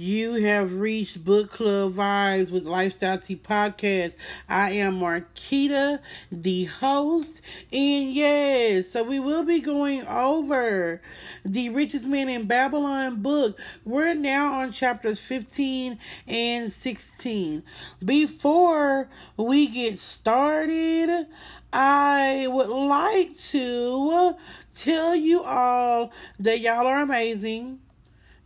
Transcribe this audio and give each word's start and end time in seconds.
You 0.00 0.34
have 0.34 0.74
reached 0.74 1.24
Book 1.24 1.50
Club 1.50 1.94
Vibes 1.94 2.52
with 2.52 2.62
Lifestyle 2.62 3.18
Tea 3.18 3.34
Podcast. 3.34 4.14
I 4.48 4.70
am 4.74 5.00
Marquita, 5.00 5.98
the 6.30 6.66
host, 6.66 7.40
and 7.72 8.12
yes, 8.14 8.92
so 8.92 9.02
we 9.02 9.18
will 9.18 9.42
be 9.42 9.58
going 9.58 10.06
over 10.06 11.02
the 11.44 11.70
Richest 11.70 12.06
Man 12.06 12.28
in 12.28 12.46
Babylon 12.46 13.22
book. 13.22 13.58
We're 13.84 14.14
now 14.14 14.60
on 14.60 14.70
chapters 14.70 15.18
15 15.18 15.98
and 16.28 16.70
16. 16.70 17.64
Before 18.04 19.08
we 19.36 19.66
get 19.66 19.98
started, 19.98 21.26
I 21.72 22.46
would 22.48 22.70
like 22.70 23.36
to 23.48 24.36
tell 24.76 25.16
you 25.16 25.42
all 25.42 26.12
that 26.38 26.60
y'all 26.60 26.86
are 26.86 27.00
amazing. 27.00 27.80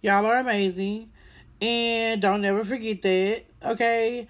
Y'all 0.00 0.24
are 0.24 0.38
amazing. 0.38 1.11
And 1.62 2.20
don't 2.20 2.44
ever 2.44 2.64
forget 2.64 3.02
that, 3.02 3.44
okay? 3.64 4.26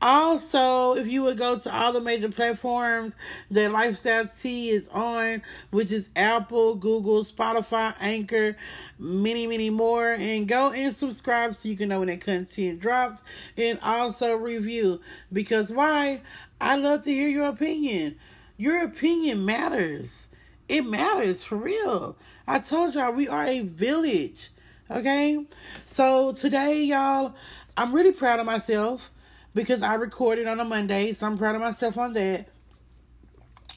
Also, 0.00 0.94
if 0.94 1.08
you 1.08 1.24
would 1.24 1.36
go 1.36 1.58
to 1.58 1.74
all 1.74 1.92
the 1.92 2.00
major 2.00 2.28
platforms 2.28 3.16
that 3.50 3.72
Lifestyle 3.72 4.28
Tea 4.28 4.70
is 4.70 4.88
on, 4.92 5.42
which 5.70 5.90
is 5.90 6.10
Apple, 6.14 6.76
Google, 6.76 7.24
Spotify, 7.24 7.92
Anchor, 7.98 8.56
many, 9.00 9.48
many 9.48 9.68
more, 9.68 10.12
and 10.12 10.46
go 10.46 10.70
and 10.70 10.94
subscribe 10.94 11.56
so 11.56 11.68
you 11.68 11.76
can 11.76 11.88
know 11.88 11.98
when 11.98 12.08
that 12.08 12.20
content 12.20 12.78
drops, 12.78 13.24
and 13.56 13.80
also 13.82 14.36
review. 14.36 15.00
Because 15.32 15.72
why? 15.72 16.20
I 16.60 16.76
love 16.76 17.02
to 17.02 17.10
hear 17.10 17.28
your 17.28 17.48
opinion. 17.48 18.16
Your 18.58 18.84
opinion 18.84 19.44
matters. 19.44 20.28
It 20.68 20.86
matters 20.86 21.42
for 21.42 21.56
real. 21.56 22.16
I 22.46 22.60
told 22.60 22.94
y'all 22.94 23.12
we 23.12 23.26
are 23.26 23.44
a 23.44 23.62
village. 23.62 24.50
Okay? 24.90 25.44
So 25.84 26.32
today, 26.32 26.82
y'all, 26.82 27.34
I'm 27.76 27.94
really 27.94 28.12
proud 28.12 28.40
of 28.40 28.46
myself 28.46 29.10
because 29.54 29.82
I 29.82 29.94
recorded 29.94 30.46
on 30.46 30.60
a 30.60 30.64
Monday, 30.64 31.12
so 31.12 31.26
I'm 31.26 31.38
proud 31.38 31.54
of 31.54 31.60
myself 31.60 31.98
on 31.98 32.12
that. 32.14 32.48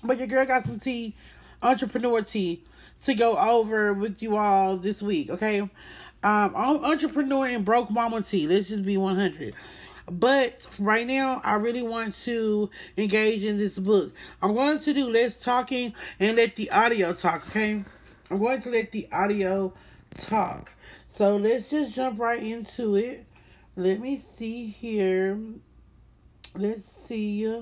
But 0.04 0.18
your 0.18 0.28
girl 0.28 0.46
got 0.46 0.64
some 0.64 0.80
tea, 0.80 1.16
entrepreneur 1.62 2.22
tea, 2.22 2.64
to 3.04 3.14
go 3.16 3.38
over 3.38 3.94
with 3.94 4.22
you 4.22 4.36
all 4.36 4.78
this 4.78 5.02
week, 5.02 5.30
okay? 5.30 5.62
Um, 5.62 5.72
entrepreneur 6.24 7.48
and 7.48 7.64
broke 7.64 7.90
mama 7.90 8.22
tea. 8.22 8.48
Let's 8.48 8.68
just 8.68 8.84
be 8.86 8.98
100. 8.98 9.56
But 10.12 10.68
right 10.80 11.06
now, 11.06 11.42
I 11.44 11.56
really 11.56 11.84
want 11.84 12.16
to 12.22 12.70
engage 12.98 13.44
in 13.44 13.58
this 13.58 13.78
book. 13.78 14.12
I'm 14.42 14.54
going 14.54 14.80
to 14.80 14.94
do 14.94 15.10
less 15.10 15.40
talking 15.40 15.94
and 16.20 16.38
let 16.38 16.56
the 16.56 16.72
audio 16.72 17.14
talk, 17.14 17.48
okay? 17.50 17.84
I'm 18.30 18.40
going 18.40 18.62
to 18.62 18.70
let 18.70 18.92
the 18.92 19.08
audio 19.12 19.74
talk. 20.16 20.74
So 21.20 21.36
let's 21.36 21.70
just 21.70 21.96
jump 21.96 22.18
right 22.18 22.42
into 22.42 22.96
it. 22.96 23.26
Let 23.76 24.00
me 24.00 24.20
see 24.20 24.68
here. 24.68 25.38
Let's 26.56 26.86
see. 26.86 27.62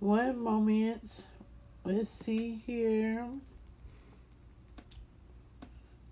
One 0.00 0.40
moment. 0.40 1.22
Let's 1.84 2.10
see 2.10 2.60
here. 2.66 3.28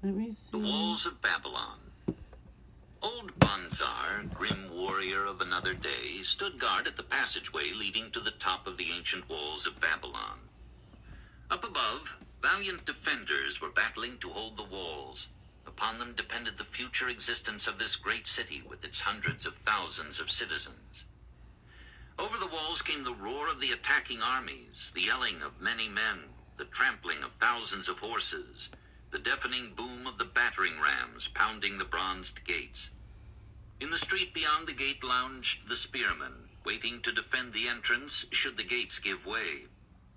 Let 0.04 0.14
me 0.14 0.32
see. 0.32 0.52
The 0.52 0.58
walls 0.58 1.04
of 1.04 1.20
Babylon. 1.20 1.80
Old 3.02 3.36
Banzar, 3.40 4.32
grim 4.32 4.70
warrior 4.72 5.24
of 5.24 5.40
another 5.40 5.74
day, 5.74 6.22
stood 6.22 6.60
guard 6.60 6.86
at 6.86 6.96
the 6.96 7.02
passageway 7.02 7.72
leading 7.72 8.12
to 8.12 8.20
the 8.20 8.38
top 8.38 8.68
of 8.68 8.76
the 8.76 8.92
ancient 8.96 9.28
walls 9.28 9.66
of 9.66 9.80
Babylon. 9.80 10.38
Up 11.50 11.64
above, 11.64 12.18
valiant 12.40 12.84
defenders 12.84 13.60
were 13.60 13.70
battling 13.70 14.16
to 14.18 14.28
hold 14.28 14.56
the 14.56 14.62
walls. 14.62 15.26
Upon 15.78 16.00
them 16.00 16.12
depended 16.12 16.58
the 16.58 16.64
future 16.64 17.08
existence 17.08 17.68
of 17.68 17.78
this 17.78 17.94
great 17.94 18.26
city 18.26 18.62
with 18.68 18.84
its 18.84 18.98
hundreds 18.98 19.46
of 19.46 19.54
thousands 19.54 20.18
of 20.18 20.28
citizens. 20.28 21.04
Over 22.18 22.36
the 22.36 22.48
walls 22.48 22.82
came 22.82 23.04
the 23.04 23.14
roar 23.14 23.46
of 23.46 23.60
the 23.60 23.70
attacking 23.70 24.20
armies, 24.20 24.90
the 24.92 25.02
yelling 25.02 25.40
of 25.40 25.60
many 25.60 25.88
men, 25.88 26.24
the 26.56 26.64
trampling 26.64 27.22
of 27.22 27.32
thousands 27.34 27.88
of 27.88 28.00
horses, 28.00 28.70
the 29.12 29.20
deafening 29.20 29.72
boom 29.76 30.04
of 30.08 30.18
the 30.18 30.24
battering 30.24 30.80
rams 30.80 31.28
pounding 31.28 31.78
the 31.78 31.84
bronzed 31.84 32.42
gates. 32.42 32.90
In 33.78 33.90
the 33.90 33.98
street 33.98 34.34
beyond 34.34 34.66
the 34.66 34.72
gate 34.72 35.04
lounged 35.04 35.68
the 35.68 35.76
spearmen, 35.76 36.48
waiting 36.64 37.00
to 37.02 37.12
defend 37.12 37.52
the 37.52 37.68
entrance 37.68 38.26
should 38.32 38.56
the 38.56 38.64
gates 38.64 38.98
give 38.98 39.24
way. 39.24 39.66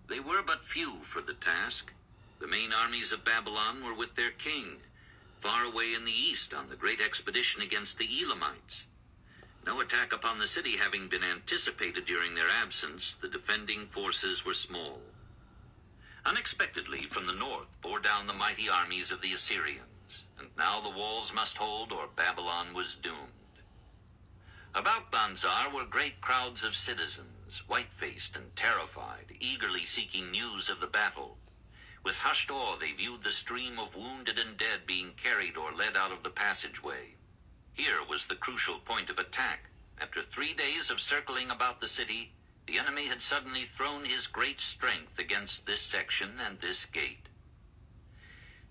They 0.08 0.20
were 0.20 0.42
but 0.42 0.64
few 0.64 1.04
for 1.04 1.22
the 1.22 1.36
task. 1.36 1.94
The 2.40 2.48
main 2.48 2.74
armies 2.74 3.12
of 3.12 3.24
Babylon 3.24 3.84
were 3.84 3.94
with 3.94 4.16
their 4.16 4.32
king, 4.32 4.78
far 5.42 5.66
away 5.66 5.94
in 5.94 6.06
the 6.06 6.12
east 6.12 6.54
on 6.54 6.70
the 6.70 6.76
great 6.76 7.02
expedition 7.02 7.64
against 7.64 7.98
the 7.98 8.08
Elamites. 8.22 8.86
No 9.66 9.80
attack 9.80 10.14
upon 10.14 10.38
the 10.38 10.48
city 10.48 10.78
having 10.78 11.08
been 11.08 11.24
anticipated 11.24 12.06
during 12.06 12.36
their 12.36 12.50
absence, 12.50 13.16
the 13.16 13.28
defending 13.28 13.88
forces 13.88 14.46
were 14.46 14.54
small. 14.54 15.02
Unexpectedly, 16.26 17.08
from 17.08 17.26
the 17.26 17.34
north 17.34 17.82
bore 17.82 18.00
down 18.00 18.28
the 18.28 18.34
mighty 18.34 18.70
armies 18.70 19.12
of 19.12 19.22
the 19.22 19.34
Assyrians, 19.34 20.26
and 20.38 20.48
now 20.58 20.80
the 20.80 20.96
walls 20.96 21.34
must 21.34 21.58
hold 21.58 21.92
or 21.92 22.08
Babylon 22.16 22.74
was 22.76 22.94
doomed. 22.96 23.18
About 24.76 25.12
Banzar 25.12 25.74
were 25.74 25.86
great 25.86 26.22
crowds 26.22 26.64
of 26.64 26.76
citizens, 26.76 27.64
white-faced 27.68 28.36
and 28.36 28.56
terrified, 28.56 29.36
eagerly 29.40 29.86
seeking 29.86 30.30
news 30.30 30.70
of 30.70 30.80
the 30.80 30.88
battle. 30.88 31.38
With 32.04 32.18
hushed 32.18 32.50
awe 32.50 32.78
they 32.78 32.94
viewed 32.94 33.22
the 33.22 33.32
stream 33.32 33.78
of 33.78 33.96
wounded 33.96 34.40
and 34.40 34.58
dead 34.58 34.88
being 34.88 35.14
carried 35.14 35.56
or 35.56 35.72
led 35.72 35.96
out 35.96 36.12
of 36.12 36.24
the 36.24 36.30
passageway. 36.30 37.16
Here 37.74 38.04
was 38.04 38.26
the 38.26 38.36
crucial 38.36 38.80
point 38.80 39.10
of 39.10 39.20
attack. 39.20 39.70
After 40.00 40.24
three 40.24 40.54
days 40.54 40.90
of 40.90 41.00
circling 41.00 41.52
about 41.52 41.80
the 41.80 41.88
city, 41.88 42.34
the 42.66 42.80
enemy 42.80 43.08
had 43.08 43.22
suddenly 43.22 43.66
thrown 43.66 44.06
his 44.06 44.28
great 44.28 44.60
strength 44.60 45.20
against 45.20 45.66
this 45.66 45.82
section 45.82 46.40
and 46.40 46.60
this 46.60 46.86
gate. 46.86 47.30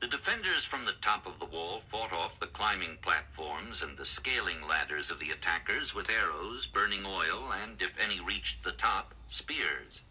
The 0.00 0.08
defenders 0.08 0.64
from 0.64 0.86
the 0.86 0.94
top 0.94 1.26
of 1.26 1.38
the 1.38 1.44
wall 1.44 1.80
fought 1.80 2.12
off 2.12 2.40
the 2.40 2.46
climbing 2.46 2.98
platforms 3.02 3.82
and 3.82 3.96
the 3.96 4.04
scaling 4.04 4.66
ladders 4.66 5.10
of 5.10 5.18
the 5.18 5.30
attackers 5.30 5.94
with 5.94 6.10
arrows, 6.10 6.66
burning 6.66 7.04
oil, 7.04 7.52
and, 7.52 7.80
if 7.82 7.98
any 7.98 8.18
reached 8.18 8.62
the 8.62 8.72
top, 8.72 9.14
spears. 9.28 10.02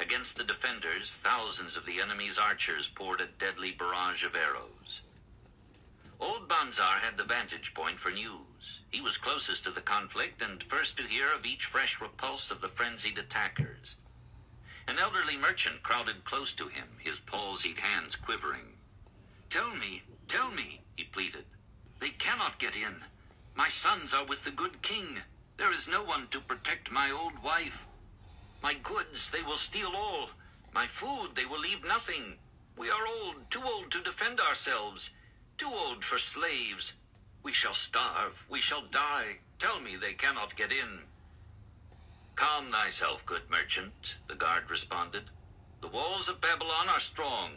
Against 0.00 0.36
the 0.36 0.44
defenders, 0.44 1.16
thousands 1.16 1.76
of 1.76 1.84
the 1.86 2.00
enemy's 2.00 2.38
archers 2.38 2.88
poured 2.88 3.20
a 3.20 3.26
deadly 3.26 3.72
barrage 3.72 4.24
of 4.24 4.34
arrows. 4.34 5.02
Old 6.18 6.48
Banzar 6.48 7.00
had 7.00 7.16
the 7.16 7.24
vantage 7.24 7.74
point 7.74 7.98
for 7.98 8.10
news. 8.10 8.80
He 8.90 9.00
was 9.00 9.16
closest 9.18 9.64
to 9.64 9.70
the 9.70 9.80
conflict 9.80 10.40
and 10.40 10.62
first 10.62 10.96
to 10.96 11.02
hear 11.02 11.26
of 11.32 11.44
each 11.44 11.64
fresh 11.64 12.00
repulse 12.00 12.50
of 12.50 12.60
the 12.60 12.68
frenzied 12.68 13.18
attackers. 13.18 13.96
An 14.86 14.98
elderly 14.98 15.36
merchant 15.36 15.82
crowded 15.82 16.24
close 16.24 16.52
to 16.54 16.68
him, 16.68 16.88
his 16.98 17.18
palsied 17.20 17.78
hands 17.78 18.16
quivering. 18.16 18.76
Tell 19.50 19.74
me, 19.74 20.02
tell 20.28 20.50
me, 20.50 20.80
he 20.96 21.04
pleaded. 21.04 21.44
They 21.98 22.10
cannot 22.10 22.58
get 22.58 22.76
in. 22.76 23.04
My 23.54 23.68
sons 23.68 24.14
are 24.14 24.24
with 24.24 24.44
the 24.44 24.50
good 24.50 24.80
king. 24.82 25.22
There 25.56 25.72
is 25.72 25.88
no 25.88 26.02
one 26.02 26.28
to 26.28 26.40
protect 26.40 26.90
my 26.90 27.10
old 27.10 27.42
wife. 27.42 27.86
My 28.62 28.74
goods 28.74 29.30
they 29.30 29.42
will 29.42 29.56
steal 29.56 29.96
all. 29.96 30.30
My 30.72 30.86
food 30.86 31.34
they 31.34 31.44
will 31.44 31.58
leave 31.58 31.84
nothing. 31.84 32.38
We 32.76 32.90
are 32.90 33.06
old, 33.06 33.50
too 33.50 33.62
old 33.62 33.90
to 33.90 34.00
defend 34.00 34.40
ourselves. 34.40 35.10
Too 35.58 35.68
old 35.68 36.04
for 36.04 36.16
slaves. 36.16 36.94
We 37.42 37.52
shall 37.52 37.74
starve. 37.74 38.46
We 38.48 38.60
shall 38.60 38.82
die. 38.82 39.38
Tell 39.58 39.80
me 39.80 39.96
they 39.96 40.12
cannot 40.14 40.56
get 40.56 40.70
in. 40.70 41.00
Calm 42.36 42.70
thyself, 42.70 43.26
good 43.26 43.50
merchant, 43.50 44.16
the 44.28 44.34
guard 44.34 44.70
responded. 44.70 45.24
The 45.80 45.88
walls 45.88 46.28
of 46.28 46.40
Babylon 46.40 46.88
are 46.88 47.00
strong. 47.00 47.50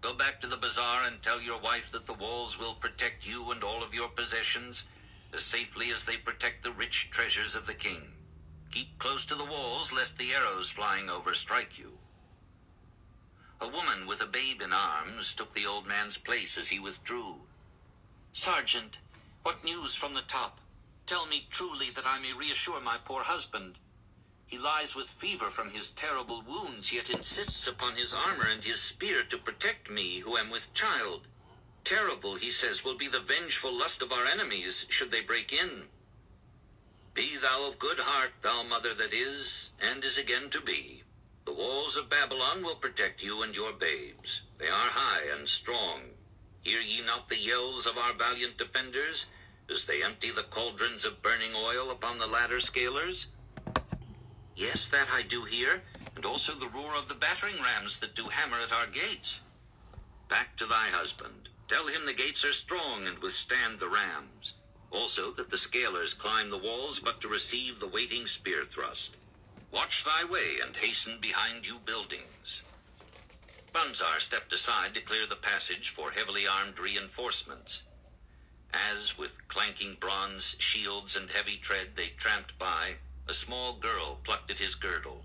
Go 0.00 0.14
back 0.14 0.40
to 0.40 0.46
the 0.46 0.56
bazaar 0.56 1.02
and 1.04 1.20
tell 1.22 1.40
your 1.40 1.60
wife 1.60 1.90
that 1.90 2.06
the 2.06 2.14
walls 2.14 2.58
will 2.58 2.74
protect 2.74 3.26
you 3.26 3.50
and 3.50 3.62
all 3.64 3.82
of 3.82 3.94
your 3.94 4.08
possessions 4.08 4.84
as 5.32 5.42
safely 5.42 5.90
as 5.90 6.04
they 6.04 6.16
protect 6.16 6.62
the 6.62 6.72
rich 6.72 7.10
treasures 7.10 7.56
of 7.56 7.66
the 7.66 7.74
king. 7.74 8.12
Keep 8.72 8.98
close 8.98 9.26
to 9.26 9.34
the 9.34 9.44
walls 9.44 9.92
lest 9.92 10.16
the 10.16 10.32
arrows 10.32 10.70
flying 10.70 11.10
over 11.10 11.34
strike 11.34 11.78
you. 11.78 11.98
A 13.60 13.68
woman 13.68 14.06
with 14.06 14.22
a 14.22 14.26
babe 14.26 14.62
in 14.62 14.72
arms 14.72 15.34
took 15.34 15.52
the 15.52 15.66
old 15.66 15.86
man's 15.86 16.16
place 16.16 16.56
as 16.56 16.70
he 16.70 16.78
withdrew. 16.78 17.42
Sergeant, 18.32 18.98
what 19.42 19.62
news 19.62 19.94
from 19.94 20.14
the 20.14 20.22
top? 20.22 20.58
Tell 21.06 21.26
me 21.26 21.46
truly 21.50 21.90
that 21.90 22.06
I 22.06 22.18
may 22.18 22.32
reassure 22.32 22.80
my 22.80 22.96
poor 23.04 23.22
husband. 23.24 23.74
He 24.46 24.56
lies 24.56 24.94
with 24.94 25.10
fever 25.10 25.50
from 25.50 25.70
his 25.70 25.90
terrible 25.90 26.40
wounds, 26.40 26.92
yet 26.92 27.10
insists 27.10 27.66
upon 27.66 27.96
his 27.96 28.14
armor 28.14 28.48
and 28.50 28.64
his 28.64 28.80
spear 28.80 29.22
to 29.24 29.36
protect 29.36 29.90
me, 29.90 30.20
who 30.20 30.38
am 30.38 30.48
with 30.48 30.72
child. 30.72 31.26
Terrible, 31.84 32.36
he 32.36 32.50
says, 32.50 32.84
will 32.84 32.96
be 32.96 33.08
the 33.08 33.20
vengeful 33.20 33.72
lust 33.72 34.00
of 34.00 34.12
our 34.12 34.24
enemies, 34.24 34.86
should 34.88 35.10
they 35.10 35.20
break 35.20 35.52
in. 35.52 35.88
Be 37.14 37.36
thou 37.36 37.68
of 37.68 37.78
good 37.78 38.00
heart, 38.00 38.32
thou 38.42 38.62
mother 38.62 38.94
that 38.94 39.12
is, 39.12 39.70
and 39.80 40.02
is 40.04 40.18
again 40.18 40.48
to 40.50 40.60
be. 40.60 41.02
The 41.44 41.52
walls 41.52 41.96
of 41.96 42.08
Babylon 42.08 42.62
will 42.62 42.76
protect 42.76 43.22
you 43.22 43.42
and 43.42 43.54
your 43.54 43.72
babes. 43.72 44.42
They 44.58 44.68
are 44.68 44.90
high 44.90 45.24
and 45.36 45.48
strong. 45.48 46.00
Hear 46.62 46.80
ye 46.80 47.02
not 47.04 47.28
the 47.28 47.38
yells 47.38 47.86
of 47.86 47.98
our 47.98 48.14
valiant 48.14 48.56
defenders? 48.56 49.26
as 49.72 49.86
they 49.86 50.02
empty 50.02 50.30
the 50.30 50.42
cauldrons 50.42 51.04
of 51.04 51.22
burning 51.22 51.52
oil 51.56 51.90
upon 51.90 52.18
the 52.18 52.26
ladder 52.26 52.58
scalers? 52.58 53.26
Yes, 54.54 54.86
that 54.88 55.08
I 55.10 55.22
do 55.22 55.44
hear, 55.44 55.82
and 56.14 56.26
also 56.26 56.54
the 56.54 56.68
roar 56.68 56.94
of 56.94 57.08
the 57.08 57.14
battering 57.14 57.56
rams 57.62 57.98
that 58.00 58.14
do 58.14 58.24
hammer 58.24 58.58
at 58.60 58.72
our 58.72 58.86
gates. 58.86 59.40
Back 60.28 60.56
to 60.58 60.66
thy 60.66 60.88
husband. 60.88 61.48
Tell 61.68 61.86
him 61.86 62.04
the 62.04 62.12
gates 62.12 62.44
are 62.44 62.52
strong 62.52 63.06
and 63.06 63.18
withstand 63.18 63.80
the 63.80 63.88
rams. 63.88 64.54
Also 64.92 65.32
that 65.32 65.48
the 65.48 65.56
scalers 65.56 66.16
climb 66.16 66.50
the 66.50 66.58
walls 66.58 67.00
but 67.00 67.20
to 67.20 67.28
receive 67.28 67.80
the 67.80 67.88
waiting 67.88 68.26
spear 68.26 68.64
thrust. 68.64 69.16
Watch 69.72 70.04
thy 70.04 70.24
way 70.24 70.58
and 70.62 70.76
hasten 70.76 71.18
behind 71.18 71.66
you 71.66 71.78
buildings. 71.84 72.62
Banzar 73.72 74.20
stepped 74.20 74.52
aside 74.52 74.94
to 74.94 75.00
clear 75.00 75.26
the 75.26 75.36
passage 75.36 75.88
for 75.88 76.10
heavily 76.10 76.46
armed 76.46 76.78
reinforcements. 76.78 77.82
As, 78.74 79.16
with 79.16 79.48
clanking 79.48 79.96
bronze 79.98 80.56
shields 80.58 81.16
and 81.16 81.30
heavy 81.30 81.56
tread, 81.56 81.96
they 81.96 82.08
tramped 82.08 82.58
by, 82.58 82.96
a 83.26 83.32
small 83.32 83.74
girl 83.78 84.20
plucked 84.24 84.50
at 84.50 84.58
his 84.58 84.74
girdle. 84.74 85.24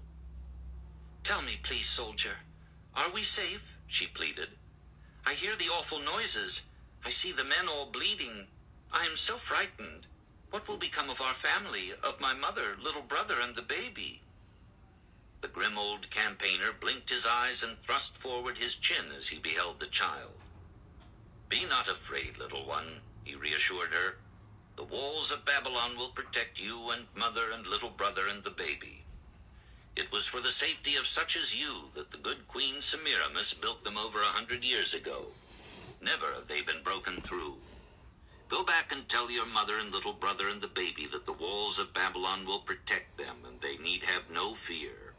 Tell 1.24 1.42
me, 1.42 1.60
please, 1.62 1.88
soldier, 1.88 2.38
are 2.96 3.10
we 3.12 3.24
safe? 3.24 3.74
she 3.86 4.08
pleaded. 4.08 4.50
I 5.25 5.34
hear 5.34 5.58
the 5.58 5.70
awful 5.70 6.00
noises. 6.00 6.62
I 7.04 7.10
see 7.10 7.34
the 7.34 7.44
men 7.44 7.68
all 7.68 7.86
bleeding. 7.86 8.48
I 8.92 9.06
am 9.06 9.18
so 9.18 9.38
frightened. 9.38 10.06
What 10.51 10.68
will 10.68 10.78
become 10.78 11.10
of 11.10 11.22
our 11.22 11.34
family, 11.34 11.92
of 12.04 12.22
my 12.22 12.34
mother, 12.34 12.78
little 12.81 13.01
brother, 13.01 13.39
and 13.39 13.56
the 13.56 13.62
baby? 13.62 14.22
The 15.42 15.48
grim 15.48 15.78
old 15.78 16.10
campaigner 16.10 16.72
blinked 16.72 17.10
his 17.10 17.25
eyes 17.25 17.63
and 17.63 17.78
thrust 17.81 18.18
forward 18.18 18.57
his 18.57 18.75
chin 18.75 19.12
as 19.16 19.28
he 19.28 19.38
beheld 19.38 19.80
the 19.80 19.88
child. 19.88 20.34
Be 21.50 21.66
not 21.66 21.88
afraid, 21.88 22.38
little 22.38 22.66
one, 22.66 23.01
he 23.24 23.36
reassured 23.36 23.92
her. 23.92 24.16
The 24.78 24.84
walls 24.84 25.31
of 25.31 25.45
Babylon 25.45 25.98
will 25.98 26.10
protect 26.10 26.60
you 26.60 26.89
and 26.89 27.07
mother 27.16 27.51
and 27.51 27.68
little 27.68 27.89
brother 27.89 28.28
and 28.28 28.44
the 28.44 28.51
baby. 28.51 29.04
It 29.95 30.12
was 30.12 30.28
for 30.28 30.39
the 30.39 30.51
safety 30.51 30.95
of 30.95 31.07
such 31.07 31.36
as 31.36 31.56
you 31.56 31.89
that 31.95 32.12
the 32.12 32.18
good 32.18 32.48
Queen 32.48 32.81
Semiramis 32.81 33.54
built 33.54 33.84
them 33.84 33.98
over 33.98 34.22
a 34.22 34.25
hundred 34.38 34.63
years 34.63 34.94
ago. 34.94 35.25
Never 36.01 36.34
have 36.34 36.48
they 36.48 36.62
been 36.62 36.84
broken 36.84 37.22
through. 37.22 37.56
Go 38.50 38.64
back 38.64 38.94
and 38.94 39.08
tell 39.10 39.30
your 39.30 39.46
mother 39.46 39.78
and 39.78 39.92
little 39.92 40.14
brother 40.14 40.48
and 40.48 40.62
the 40.62 40.68
baby 40.68 41.06
that 41.12 41.26
the 41.26 41.34
walls 41.34 41.80
of 41.80 41.94
Babylon 41.94 42.46
will 42.46 42.62
protect 42.62 43.18
them 43.18 43.44
and 43.46 43.60
they 43.60 43.78
need 43.78 44.04
have 44.04 44.30
no 44.30 44.56
fear. 44.56 45.14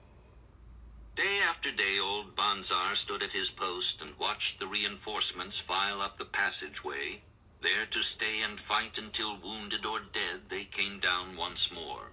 Day 1.14 1.40
after 1.46 1.70
day, 1.70 1.98
old 1.98 2.34
Banzar 2.34 2.94
stood 2.96 3.22
at 3.22 3.32
his 3.32 3.50
post 3.50 4.00
and 4.00 4.18
watched 4.18 4.58
the 4.58 4.66
reinforcements 4.66 5.58
file 5.58 6.00
up 6.00 6.16
the 6.16 6.24
passageway, 6.24 7.20
there 7.60 7.84
to 7.90 8.02
stay 8.02 8.40
and 8.40 8.58
fight 8.58 8.96
until 8.96 9.36
wounded 9.36 9.84
or 9.84 10.00
dead 10.00 10.48
they 10.48 10.64
came 10.64 10.98
down 10.98 11.36
once 11.36 11.70
more. 11.70 12.12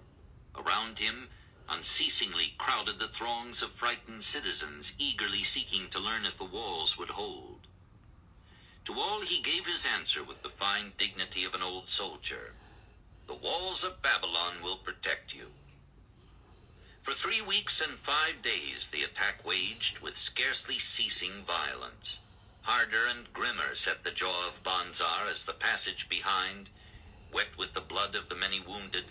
Around 0.54 0.98
him, 0.98 1.28
unceasingly 1.68 2.54
crowded 2.58 2.98
the 2.98 3.08
throngs 3.08 3.62
of 3.62 3.72
frightened 3.72 4.22
citizens 4.22 4.92
eagerly 4.98 5.44
seeking 5.44 5.88
to 5.90 5.98
learn 6.00 6.26
if 6.26 6.36
the 6.36 6.44
walls 6.44 6.98
would 6.98 7.10
hold. 7.10 7.55
To 8.86 9.00
all 9.00 9.20
he 9.22 9.42
gave 9.42 9.66
his 9.66 9.84
answer 9.84 10.22
with 10.22 10.44
the 10.44 10.48
fine 10.48 10.92
dignity 10.96 11.42
of 11.42 11.54
an 11.54 11.62
old 11.62 11.88
soldier. 11.88 12.52
The 13.26 13.34
walls 13.34 13.82
of 13.82 14.00
Babylon 14.00 14.62
will 14.62 14.76
protect 14.76 15.34
you. 15.34 15.46
For 17.02 17.12
three 17.12 17.40
weeks 17.40 17.80
and 17.80 17.98
five 17.98 18.42
days 18.42 18.86
the 18.86 19.02
attack 19.02 19.44
waged 19.44 19.98
with 19.98 20.16
scarcely 20.16 20.78
ceasing 20.78 21.42
violence. 21.44 22.20
Harder 22.62 23.06
and 23.08 23.32
grimmer 23.32 23.74
set 23.74 24.04
the 24.04 24.12
jaw 24.12 24.46
of 24.46 24.62
Banzar 24.62 25.26
as 25.28 25.44
the 25.44 25.52
passage 25.52 26.08
behind, 26.08 26.70
wet 27.32 27.58
with 27.58 27.74
the 27.74 27.80
blood 27.80 28.14
of 28.14 28.28
the 28.28 28.36
many 28.36 28.60
wounded, 28.60 29.06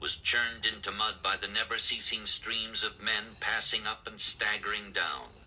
was 0.00 0.16
churned 0.16 0.66
into 0.66 0.90
mud 0.90 1.22
by 1.22 1.36
the 1.36 1.46
never 1.46 1.78
ceasing 1.78 2.26
streams 2.26 2.82
of 2.82 3.00
men 3.00 3.36
passing 3.38 3.86
up 3.86 4.08
and 4.08 4.20
staggering 4.20 4.90
down. 4.90 5.39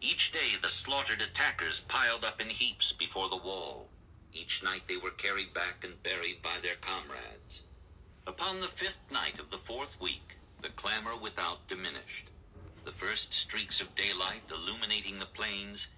Each 0.00 0.30
day 0.30 0.54
the 0.60 0.68
slaughtered 0.68 1.20
attackers 1.20 1.80
piled 1.80 2.24
up 2.24 2.40
in 2.40 2.50
heaps 2.50 2.92
before 2.92 3.28
the 3.28 3.36
wall. 3.36 3.88
Each 4.32 4.62
night 4.62 4.82
they 4.86 4.96
were 4.96 5.10
carried 5.10 5.52
back 5.52 5.82
and 5.82 6.00
buried 6.04 6.40
by 6.40 6.60
their 6.62 6.76
comrades. 6.76 7.62
Upon 8.24 8.60
the 8.60 8.68
fifth 8.68 9.10
night 9.10 9.40
of 9.40 9.50
the 9.50 9.58
fourth 9.58 10.00
week, 10.00 10.36
the 10.62 10.68
clamor 10.68 11.16
without 11.16 11.66
diminished. 11.66 12.28
The 12.84 12.92
first 12.92 13.34
streaks 13.34 13.80
of 13.80 13.96
daylight 13.96 14.42
illuminating 14.50 15.18
the 15.18 15.26
plains 15.26 15.88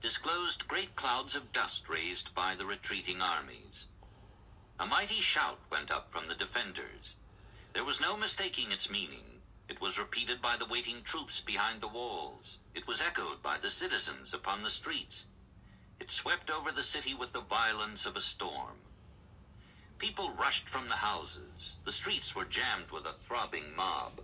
disclosed 0.00 0.66
great 0.66 0.96
clouds 0.96 1.34
of 1.36 1.52
dust 1.52 1.88
raised 1.88 2.34
by 2.34 2.54
the 2.54 2.64
retreating 2.64 3.20
armies. 3.20 3.86
A 4.78 4.86
mighty 4.86 5.20
shout 5.20 5.58
went 5.70 5.90
up 5.90 6.10
from 6.10 6.28
the 6.28 6.34
defenders. 6.34 7.16
There 7.74 7.84
was 7.84 8.00
no 8.00 8.16
mistaking 8.16 8.72
its 8.72 8.88
meaning. 8.88 9.39
It 9.70 9.80
was 9.80 10.00
repeated 10.00 10.42
by 10.42 10.56
the 10.56 10.66
waiting 10.66 11.00
troops 11.04 11.38
behind 11.38 11.80
the 11.80 11.86
walls. 11.86 12.58
It 12.74 12.88
was 12.88 13.00
echoed 13.00 13.40
by 13.40 13.56
the 13.56 13.70
citizens 13.70 14.34
upon 14.34 14.64
the 14.64 14.68
streets. 14.68 15.26
It 16.00 16.10
swept 16.10 16.50
over 16.50 16.72
the 16.72 16.82
city 16.82 17.14
with 17.14 17.32
the 17.32 17.40
violence 17.40 18.04
of 18.04 18.16
a 18.16 18.20
storm. 18.20 18.78
People 19.98 20.32
rushed 20.32 20.68
from 20.68 20.88
the 20.88 20.96
houses. 20.96 21.76
The 21.84 21.92
streets 21.92 22.34
were 22.34 22.44
jammed 22.44 22.90
with 22.90 23.06
a 23.06 23.12
throbbing 23.12 23.76
mob. 23.76 24.20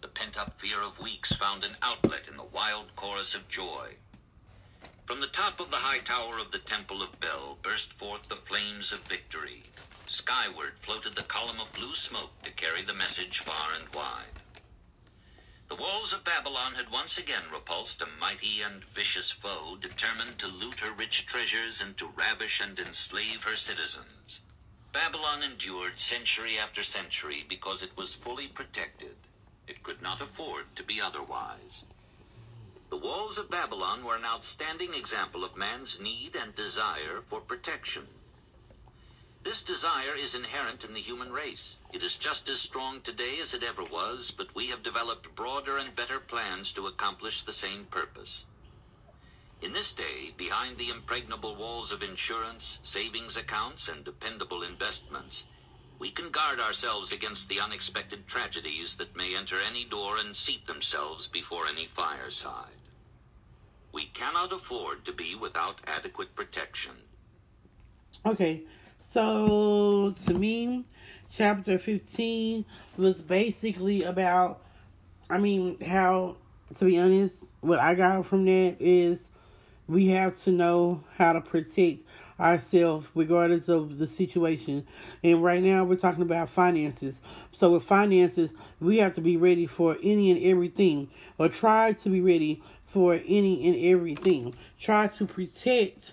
The 0.00 0.08
pent-up 0.08 0.58
fear 0.58 0.82
of 0.82 0.98
weeks 0.98 1.32
found 1.32 1.64
an 1.64 1.76
outlet 1.80 2.26
in 2.28 2.36
the 2.36 2.42
wild 2.42 2.96
chorus 2.96 3.36
of 3.36 3.46
joy. 3.48 3.94
From 5.06 5.20
the 5.20 5.28
top 5.28 5.60
of 5.60 5.70
the 5.70 5.76
high 5.76 5.98
tower 5.98 6.38
of 6.38 6.50
the 6.50 6.58
Temple 6.58 7.02
of 7.02 7.20
Bel 7.20 7.56
burst 7.62 7.92
forth 7.92 8.28
the 8.28 8.34
flames 8.34 8.92
of 8.92 9.00
victory. 9.02 9.62
Skyward 10.08 10.76
floated 10.80 11.14
the 11.14 11.22
column 11.22 11.60
of 11.60 11.72
blue 11.72 11.94
smoke 11.94 12.42
to 12.42 12.50
carry 12.50 12.82
the 12.82 12.94
message 12.94 13.38
far 13.38 13.74
and 13.78 13.94
wide. 13.94 14.37
The 15.68 15.76
walls 15.76 16.14
of 16.14 16.24
Babylon 16.24 16.76
had 16.76 16.88
once 16.88 17.18
again 17.18 17.50
repulsed 17.52 18.00
a 18.00 18.06
mighty 18.06 18.62
and 18.62 18.82
vicious 18.86 19.30
foe 19.30 19.76
determined 19.78 20.38
to 20.38 20.48
loot 20.48 20.80
her 20.80 20.92
rich 20.92 21.26
treasures 21.26 21.82
and 21.82 21.94
to 21.98 22.06
ravish 22.06 22.58
and 22.58 22.78
enslave 22.78 23.44
her 23.44 23.54
citizens. 23.54 24.40
Babylon 24.92 25.42
endured 25.42 26.00
century 26.00 26.58
after 26.58 26.82
century 26.82 27.44
because 27.46 27.82
it 27.82 27.94
was 27.98 28.14
fully 28.14 28.48
protected. 28.48 29.16
It 29.66 29.82
could 29.82 30.00
not 30.00 30.22
afford 30.22 30.74
to 30.76 30.82
be 30.82 31.02
otherwise. 31.02 31.84
The 32.88 32.96
walls 32.96 33.36
of 33.36 33.50
Babylon 33.50 34.04
were 34.04 34.16
an 34.16 34.24
outstanding 34.24 34.94
example 34.94 35.44
of 35.44 35.54
man's 35.54 36.00
need 36.00 36.34
and 36.34 36.56
desire 36.56 37.20
for 37.28 37.40
protection. 37.40 38.06
This 39.48 39.62
desire 39.62 40.14
is 40.14 40.34
inherent 40.34 40.84
in 40.84 40.92
the 40.92 41.00
human 41.00 41.32
race. 41.32 41.72
It 41.90 42.04
is 42.04 42.18
just 42.18 42.50
as 42.50 42.60
strong 42.60 43.00
today 43.00 43.38
as 43.40 43.54
it 43.54 43.62
ever 43.62 43.82
was, 43.82 44.30
but 44.30 44.54
we 44.54 44.66
have 44.66 44.82
developed 44.82 45.34
broader 45.34 45.78
and 45.78 45.96
better 45.96 46.20
plans 46.20 46.70
to 46.72 46.86
accomplish 46.86 47.42
the 47.42 47.52
same 47.52 47.86
purpose. 47.86 48.44
In 49.62 49.72
this 49.72 49.94
day, 49.94 50.34
behind 50.36 50.76
the 50.76 50.90
impregnable 50.90 51.56
walls 51.56 51.92
of 51.92 52.02
insurance, 52.02 52.78
savings 52.82 53.38
accounts, 53.38 53.88
and 53.88 54.04
dependable 54.04 54.62
investments, 54.62 55.44
we 55.98 56.10
can 56.10 56.28
guard 56.28 56.60
ourselves 56.60 57.10
against 57.10 57.48
the 57.48 57.58
unexpected 57.58 58.26
tragedies 58.26 58.98
that 58.98 59.16
may 59.16 59.34
enter 59.34 59.56
any 59.66 59.86
door 59.86 60.18
and 60.18 60.36
seat 60.36 60.66
themselves 60.66 61.26
before 61.26 61.66
any 61.66 61.86
fireside. 61.86 62.82
We 63.92 64.08
cannot 64.12 64.52
afford 64.52 65.06
to 65.06 65.12
be 65.14 65.34
without 65.34 65.80
adequate 65.86 66.36
protection. 66.36 66.96
Okay, 68.26 68.64
so 69.00 70.14
to 70.26 70.34
me, 70.34 70.84
chapter 71.30 71.78
15 71.78 72.64
was 72.96 73.20
basically 73.20 74.02
about, 74.02 74.62
I 75.30 75.38
mean, 75.38 75.80
how, 75.80 76.36
to 76.76 76.84
be 76.84 76.98
honest, 76.98 77.44
what 77.60 77.78
I 77.78 77.94
got 77.94 78.24
from 78.26 78.44
that 78.44 78.76
is 78.80 79.30
we 79.86 80.08
have 80.08 80.40
to 80.44 80.50
know 80.52 81.02
how 81.16 81.32
to 81.32 81.40
protect 81.40 82.02
ourselves 82.38 83.08
regardless 83.14 83.68
of 83.68 83.98
the 83.98 84.06
situation. 84.06 84.86
And 85.24 85.42
right 85.42 85.62
now 85.62 85.84
we're 85.84 85.96
talking 85.96 86.22
about 86.22 86.48
finances. 86.48 87.20
So 87.52 87.72
with 87.72 87.84
finances, 87.84 88.52
we 88.80 88.98
have 88.98 89.14
to 89.14 89.20
be 89.20 89.36
ready 89.36 89.66
for 89.66 89.96
any 90.02 90.30
and 90.30 90.42
everything 90.42 91.08
or 91.38 91.48
try 91.48 91.92
to 91.94 92.08
be 92.08 92.20
ready 92.20 92.62
for 92.84 93.14
any 93.14 93.66
and 93.66 93.76
everything. 93.76 94.54
Try 94.78 95.08
to 95.08 95.26
protect 95.26 96.12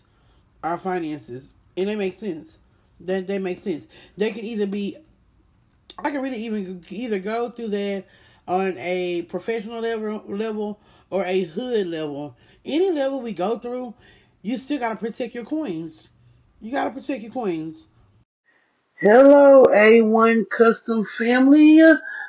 our 0.64 0.78
finances. 0.78 1.54
And 1.78 1.90
it 1.90 1.98
makes 1.98 2.18
sense. 2.18 2.58
That 3.00 3.28
they 3.28 3.40
make 3.40 3.62
sense. 3.62 3.86
They 4.18 4.32
can 4.32 4.46
either 4.46 4.68
be 4.68 4.98
I 5.98 6.12
can 6.12 6.22
really 6.22 6.44
even 6.46 6.84
either 6.90 7.20
go 7.20 7.50
through 7.50 7.70
that 7.70 8.06
on 8.48 8.78
a 8.78 9.24
professional 9.24 9.82
level 9.82 10.24
level 10.28 10.80
or 11.10 11.26
a 11.26 11.44
hood 11.44 11.88
level. 11.88 12.36
Any 12.64 12.92
level 12.92 13.22
we 13.22 13.34
go 13.34 13.58
through, 13.58 13.94
you 14.42 14.58
still 14.58 14.80
gotta 14.80 14.96
protect 14.96 15.36
your 15.36 15.46
coins. 15.46 16.10
You 16.62 16.72
gotta 16.72 16.92
protect 16.92 17.22
your 17.22 17.32
coins. 17.32 17.86
Hello, 19.00 19.66
A1 19.66 20.46
Custom 20.50 21.06
Family. 21.18 21.82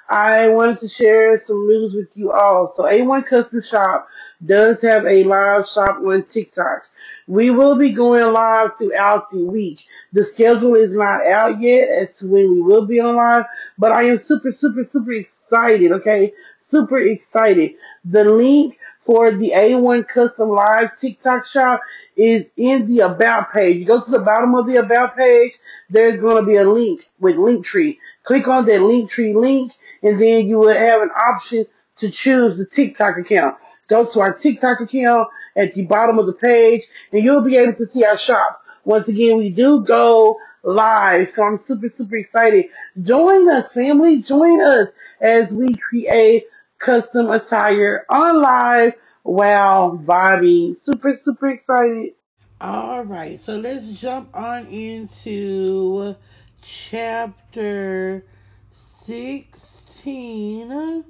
I 0.09 0.49
wanted 0.49 0.79
to 0.81 0.89
share 0.89 1.43
some 1.45 1.67
news 1.67 1.95
with 1.95 2.17
you 2.17 2.31
all. 2.33 2.73
So 2.77 2.85
A1 2.85 3.27
Custom 3.27 3.63
Shop 3.69 4.07
does 4.45 4.81
have 4.83 5.07
a 5.07 5.25
live 5.25 5.67
shop 5.67 5.99
on 6.05 6.23
TikTok. 6.25 6.83
We 7.27 7.51
will 7.51 7.77
be 7.77 7.91
going 7.93 8.33
live 8.33 8.77
throughout 8.79 9.31
the 9.31 9.45
week. 9.45 9.81
The 10.13 10.23
schedule 10.25 10.75
is 10.75 10.93
not 10.95 11.27
out 11.27 11.61
yet 11.61 11.89
as 11.89 12.17
to 12.19 12.27
when 12.27 12.53
we 12.53 12.63
will 12.63 12.87
be 12.87 13.01
on 13.01 13.17
live, 13.17 13.47
but 13.79 13.93
I 13.93 14.05
am 14.05 14.19
super, 14.19 14.51
super, 14.51 14.85
super 14.85 15.13
excited, 15.13 15.93
okay? 15.93 16.33
Super 16.59 16.99
excited. 16.99 17.73
The 18.05 18.25
link 18.25 18.79
for 19.01 19.31
the 19.31 19.51
A1 19.51 20.09
Custom 20.09 20.49
Live 20.49 20.99
TikTok 21.01 21.47
shop 21.47 21.81
is 22.17 22.49
in 22.57 22.87
the 22.87 23.01
About 23.01 23.53
page. 23.53 23.77
You 23.77 23.85
go 23.85 24.03
to 24.03 24.11
the 24.11 24.19
bottom 24.19 24.55
of 24.55 24.67
the 24.67 24.77
About 24.77 25.17
page, 25.17 25.53
there's 25.91 26.19
going 26.19 26.43
to 26.43 26.49
be 26.49 26.57
a 26.57 26.69
link 26.69 27.03
with 27.21 27.37
Linktree. 27.37 27.99
Click 28.25 28.49
on 28.49 28.65
that 28.67 28.81
Linktree 28.81 29.35
link, 29.35 29.73
and 30.03 30.21
then 30.21 30.47
you 30.47 30.59
will 30.59 30.75
have 30.75 31.03
an 31.03 31.11
option 31.11 31.67
to 31.97 32.11
choose 32.11 32.59
the 32.59 32.67
TikTok 32.67 33.19
account. 33.19 33.57
Go 33.89 34.05
to 34.05 34.21
our 34.21 34.33
TikTok 34.33 34.81
account 34.81 35.29
at 35.55 35.75
the 35.75 35.83
bottom 35.83 36.19
of 36.19 36.27
the 36.27 36.33
page, 36.33 36.83
and 37.13 37.25
you'll 37.25 37.45
be 37.45 37.57
able 37.57 37.75
to 37.75 37.87
see 37.87 38.05
our 38.05 38.19
shop. 38.19 38.65
Once 38.85 39.07
again, 39.09 39.37
we 39.37 39.51
do 39.51 39.85
go 39.85 40.39
live, 40.63 41.29
so 41.29 41.43
I'm 41.43 41.59
super, 41.59 41.89
super 41.89 42.17
excited. 42.17 42.67
Join 43.01 43.49
us, 43.49 43.73
family. 43.73 44.23
Join 44.23 44.61
us 44.61 44.89
as 45.21 45.53
we 45.53 45.77
create 45.77 46.47
custom 46.79 47.31
attire 47.31 48.05
on 48.09 48.43
live 48.43 48.95
while 49.23 49.99
vibing. 49.99 50.77
Super, 50.77 51.21
super 51.23 51.49
excited. 51.49 52.15
All 52.61 53.05
right, 53.05 53.39
so 53.39 53.57
let's 53.57 53.87
jump 53.93 54.35
on 54.35 54.67
into 54.67 56.17
chapter 56.63 58.25
16. 58.71 61.05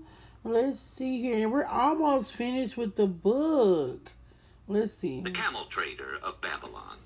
Let's 0.47 0.79
see 0.79 1.21
here. 1.21 1.49
We're 1.49 1.65
almost 1.65 2.33
finished 2.33 2.77
with 2.77 2.95
the 2.95 3.09
book. 3.09 4.13
Let's 4.69 4.93
see. 4.93 5.21
The 5.21 5.33
Camel 5.33 5.65
Trader 5.65 6.21
of 6.23 6.41
Babylon. 6.41 6.99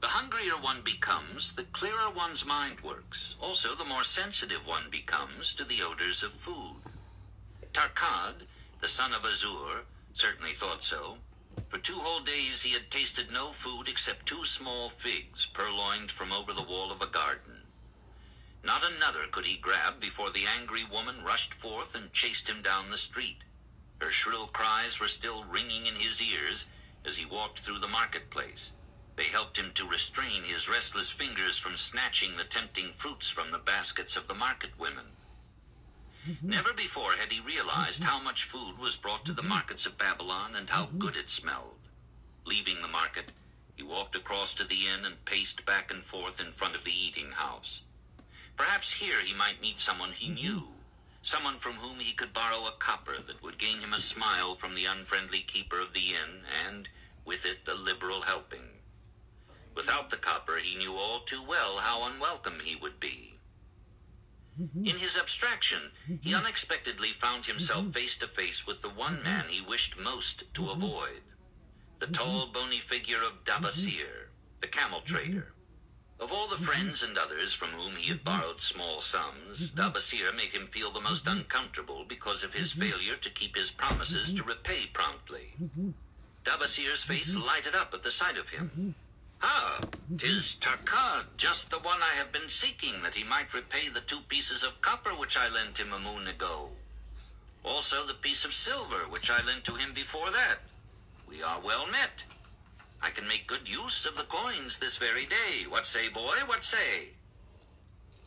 The 0.00 0.06
hungrier 0.06 0.56
one 0.58 0.80
becomes, 0.80 1.52
the 1.52 1.64
clearer 1.64 2.08
one's 2.16 2.46
mind 2.46 2.80
works. 2.80 3.34
Also, 3.38 3.74
the 3.74 3.84
more 3.84 4.02
sensitive 4.02 4.66
one 4.66 4.84
becomes 4.90 5.52
to 5.56 5.64
the 5.64 5.82
odors 5.82 6.22
of 6.22 6.32
food. 6.32 6.76
Tarkad, 7.74 8.46
the 8.80 8.88
son 8.88 9.12
of 9.12 9.20
Azur, 9.20 9.82
certainly 10.14 10.54
thought 10.54 10.82
so. 10.82 11.18
For 11.68 11.76
two 11.76 11.98
whole 11.98 12.20
days 12.20 12.62
he 12.62 12.72
had 12.72 12.90
tasted 12.90 13.30
no 13.30 13.52
food 13.52 13.88
except 13.88 14.24
two 14.24 14.46
small 14.46 14.88
figs 14.88 15.44
purloined 15.44 16.10
from 16.10 16.32
over 16.32 16.54
the 16.54 16.62
wall 16.62 16.90
of 16.90 17.02
a 17.02 17.06
garden. 17.06 17.55
Not 18.66 18.82
another 18.82 19.28
could 19.28 19.46
he 19.46 19.58
grab 19.58 20.00
before 20.00 20.32
the 20.32 20.44
angry 20.44 20.82
woman 20.82 21.22
rushed 21.22 21.54
forth 21.54 21.94
and 21.94 22.12
chased 22.12 22.48
him 22.48 22.62
down 22.62 22.90
the 22.90 22.98
street. 22.98 23.44
Her 24.00 24.10
shrill 24.10 24.48
cries 24.48 24.98
were 24.98 25.06
still 25.06 25.44
ringing 25.44 25.86
in 25.86 25.94
his 25.94 26.20
ears 26.20 26.66
as 27.04 27.16
he 27.16 27.24
walked 27.24 27.60
through 27.60 27.78
the 27.78 27.86
marketplace. 27.86 28.72
They 29.14 29.26
helped 29.26 29.56
him 29.56 29.72
to 29.74 29.86
restrain 29.86 30.42
his 30.42 30.68
restless 30.68 31.12
fingers 31.12 31.58
from 31.58 31.76
snatching 31.76 32.36
the 32.36 32.42
tempting 32.42 32.92
fruits 32.92 33.30
from 33.30 33.52
the 33.52 33.58
baskets 33.58 34.16
of 34.16 34.26
the 34.26 34.34
market 34.34 34.76
women. 34.76 35.12
Mm-hmm. 36.28 36.48
Never 36.48 36.72
before 36.72 37.12
had 37.12 37.30
he 37.30 37.38
realized 37.38 38.00
mm-hmm. 38.00 38.10
how 38.10 38.20
much 38.20 38.42
food 38.42 38.78
was 38.78 38.96
brought 38.96 39.24
to 39.26 39.32
the 39.32 39.42
mm-hmm. 39.42 39.50
markets 39.50 39.86
of 39.86 39.96
Babylon 39.96 40.56
and 40.56 40.68
how 40.68 40.86
good 40.86 41.14
it 41.14 41.30
smelled. 41.30 41.88
Leaving 42.44 42.82
the 42.82 42.88
market, 42.88 43.30
he 43.76 43.84
walked 43.84 44.16
across 44.16 44.54
to 44.54 44.64
the 44.64 44.88
inn 44.88 45.04
and 45.04 45.24
paced 45.24 45.64
back 45.64 45.92
and 45.92 46.02
forth 46.02 46.40
in 46.40 46.50
front 46.50 46.74
of 46.74 46.82
the 46.82 46.90
eating 46.90 47.30
house. 47.30 47.82
Perhaps 48.56 48.92
here 48.92 49.20
he 49.20 49.34
might 49.34 49.60
meet 49.60 49.78
someone 49.78 50.12
he 50.12 50.26
mm-hmm. 50.26 50.34
knew, 50.34 50.68
someone 51.22 51.58
from 51.58 51.74
whom 51.74 51.98
he 51.98 52.12
could 52.12 52.32
borrow 52.32 52.66
a 52.66 52.76
copper 52.78 53.16
that 53.26 53.42
would 53.42 53.58
gain 53.58 53.78
him 53.78 53.92
a 53.92 53.98
smile 53.98 54.54
from 54.54 54.74
the 54.74 54.86
unfriendly 54.86 55.40
keeper 55.40 55.80
of 55.80 55.92
the 55.92 56.10
inn, 56.10 56.42
and, 56.66 56.88
with 57.24 57.44
it, 57.44 57.58
a 57.68 57.74
liberal 57.74 58.22
helping. 58.22 58.68
Without 59.74 60.08
the 60.10 60.16
copper, 60.16 60.56
he 60.56 60.78
knew 60.78 60.94
all 60.94 61.20
too 61.20 61.42
well 61.42 61.78
how 61.78 62.04
unwelcome 62.04 62.60
he 62.64 62.76
would 62.76 62.98
be. 62.98 63.38
Mm-hmm. 64.60 64.86
In 64.86 64.96
his 64.96 65.18
abstraction, 65.18 65.90
he 66.06 66.14
mm-hmm. 66.14 66.34
unexpectedly 66.34 67.10
found 67.18 67.44
himself 67.44 67.92
face 67.92 68.16
to 68.16 68.26
face 68.26 68.66
with 68.66 68.80
the 68.80 68.88
one 68.88 69.22
man 69.22 69.44
he 69.48 69.60
wished 69.60 69.98
most 69.98 70.44
to 70.54 70.70
avoid 70.70 71.20
the 71.98 72.06
tall, 72.06 72.46
bony 72.46 72.78
figure 72.78 73.22
of 73.22 73.44
Dabasir, 73.44 74.28
the 74.60 74.66
camel 74.66 75.00
trader. 75.00 75.52
Of 76.18 76.32
all 76.32 76.48
the 76.48 76.56
friends 76.56 77.02
and 77.02 77.18
others 77.18 77.52
from 77.52 77.68
whom 77.70 77.96
he 77.96 78.08
had 78.08 78.24
borrowed 78.24 78.60
small 78.60 79.00
sums, 79.00 79.70
Dabasir 79.70 80.34
made 80.34 80.52
him 80.52 80.66
feel 80.66 80.90
the 80.90 81.00
most 81.00 81.26
uncomfortable 81.26 82.04
because 82.08 82.42
of 82.42 82.54
his 82.54 82.72
failure 82.72 83.16
to 83.16 83.30
keep 83.30 83.54
his 83.54 83.70
promises 83.70 84.32
to 84.32 84.42
repay 84.42 84.86
promptly. 84.92 85.52
Dabasir's 86.44 87.04
face 87.04 87.36
lighted 87.36 87.74
up 87.74 87.92
at 87.92 88.02
the 88.02 88.10
sight 88.10 88.38
of 88.38 88.48
him. 88.48 88.94
Ah, 89.42 89.80
tis 90.16 90.56
Tarkad, 90.56 91.26
just 91.36 91.68
the 91.68 91.78
one 91.80 92.02
I 92.02 92.14
have 92.14 92.32
been 92.32 92.48
seeking, 92.48 93.02
that 93.02 93.14
he 93.14 93.22
might 93.22 93.52
repay 93.52 93.90
the 93.90 94.00
two 94.00 94.20
pieces 94.22 94.62
of 94.62 94.80
copper 94.80 95.10
which 95.10 95.36
I 95.36 95.48
lent 95.48 95.76
him 95.76 95.92
a 95.92 95.98
moon 95.98 96.26
ago. 96.26 96.70
Also 97.62 98.06
the 98.06 98.14
piece 98.14 98.44
of 98.46 98.54
silver 98.54 99.06
which 99.10 99.30
I 99.30 99.42
lent 99.44 99.64
to 99.64 99.74
him 99.74 99.92
before 99.92 100.30
that. 100.30 100.60
We 101.28 101.42
are 101.42 101.60
well 101.60 101.86
met. 101.86 102.24
I 103.00 103.10
can 103.10 103.28
make 103.28 103.46
good 103.46 103.68
use 103.68 104.06
of 104.06 104.16
the 104.16 104.24
coins 104.24 104.78
this 104.78 104.96
very 104.96 105.26
day. 105.26 105.66
What 105.68 105.86
say, 105.86 106.08
boy? 106.08 106.38
What 106.46 106.64
say? 106.64 107.10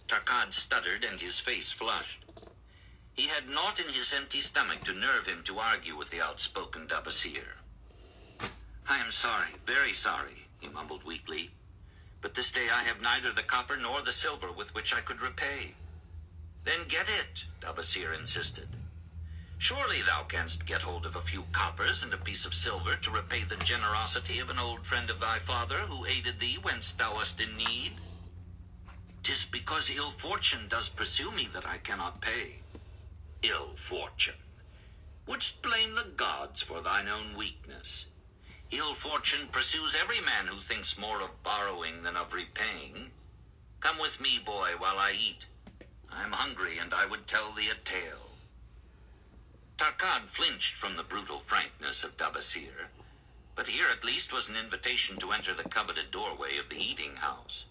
Tarkad 0.07 0.53
stuttered 0.53 1.03
and 1.03 1.19
his 1.19 1.39
face 1.39 1.71
flushed. 1.71 2.25
He 3.13 3.27
had 3.27 3.49
naught 3.49 3.79
in 3.79 3.93
his 3.93 4.13
empty 4.13 4.39
stomach 4.39 4.83
to 4.85 4.93
nerve 4.93 5.27
him 5.27 5.43
to 5.43 5.59
argue 5.59 5.97
with 5.97 6.09
the 6.09 6.21
outspoken 6.21 6.87
Dabasir. 6.87 7.57
I 8.87 8.97
am 8.97 9.11
sorry, 9.11 9.49
very 9.65 9.93
sorry, 9.93 10.47
he 10.59 10.67
mumbled 10.67 11.03
weakly. 11.03 11.51
But 12.21 12.33
this 12.33 12.49
day 12.49 12.69
I 12.71 12.83
have 12.83 13.01
neither 13.01 13.31
the 13.31 13.43
copper 13.43 13.77
nor 13.77 14.01
the 14.01 14.11
silver 14.11 14.51
with 14.51 14.73
which 14.73 14.93
I 14.93 15.01
could 15.01 15.21
repay. 15.21 15.75
Then 16.63 16.87
get 16.87 17.07
it, 17.09 17.45
Dabasir 17.61 18.17
insisted. 18.17 18.67
Surely 19.59 20.01
thou 20.01 20.23
canst 20.23 20.65
get 20.65 20.81
hold 20.81 21.05
of 21.05 21.17
a 21.17 21.21
few 21.21 21.43
coppers 21.51 22.01
and 22.01 22.13
a 22.13 22.17
piece 22.17 22.45
of 22.45 22.53
silver 22.53 22.95
to 22.95 23.11
repay 23.11 23.43
the 23.43 23.57
generosity 23.57 24.39
of 24.39 24.49
an 24.49 24.57
old 24.57 24.85
friend 24.85 25.09
of 25.09 25.19
thy 25.19 25.37
father 25.37 25.79
who 25.79 26.05
aided 26.05 26.39
thee 26.39 26.57
whence 26.61 26.93
thou 26.93 27.15
wast 27.15 27.41
in 27.41 27.57
need. 27.57 27.91
Tis 29.21 29.43
because 29.43 29.89
ill 29.89 30.11
fortune 30.11 30.69
does 30.69 30.87
pursue 30.87 31.29
me 31.33 31.49
that 31.51 31.67
I 31.67 31.77
cannot 31.77 32.21
pay. 32.21 32.61
Ill 33.43 33.75
fortune. 33.75 34.39
Wouldst 35.27 35.61
blame 35.61 35.93
the 35.93 36.07
gods 36.15 36.61
for 36.61 36.79
thine 36.81 37.09
own 37.09 37.35
weakness? 37.35 38.05
Ill 38.71 38.93
fortune 38.93 39.49
pursues 39.51 39.93
every 39.93 40.21
man 40.21 40.47
who 40.47 40.61
thinks 40.61 40.97
more 40.97 41.21
of 41.21 41.43
borrowing 41.43 42.03
than 42.03 42.15
of 42.15 42.33
repaying. 42.33 43.11
Come 43.81 43.99
with 43.99 44.21
me, 44.21 44.39
boy, 44.43 44.71
while 44.77 44.97
I 44.97 45.11
eat. 45.11 45.47
I'm 46.09 46.31
hungry, 46.31 46.77
and 46.77 46.93
I 46.93 47.05
would 47.05 47.27
tell 47.27 47.51
thee 47.51 47.69
a 47.69 47.75
tale. 47.83 48.28
Tarkad 49.79 50.27
flinched 50.27 50.75
from 50.75 50.97
the 50.97 51.03
brutal 51.03 51.39
frankness 51.45 52.03
of 52.03 52.17
Dabasir, 52.17 52.89
but 53.55 53.69
here 53.69 53.87
at 53.87 54.03
least 54.03 54.33
was 54.33 54.49
an 54.49 54.57
invitation 54.57 55.15
to 55.19 55.31
enter 55.31 55.53
the 55.53 55.69
coveted 55.69 56.11
doorway 56.11 56.57
of 56.57 56.67
the 56.67 56.75
eating 56.75 57.15
house. 57.15 57.65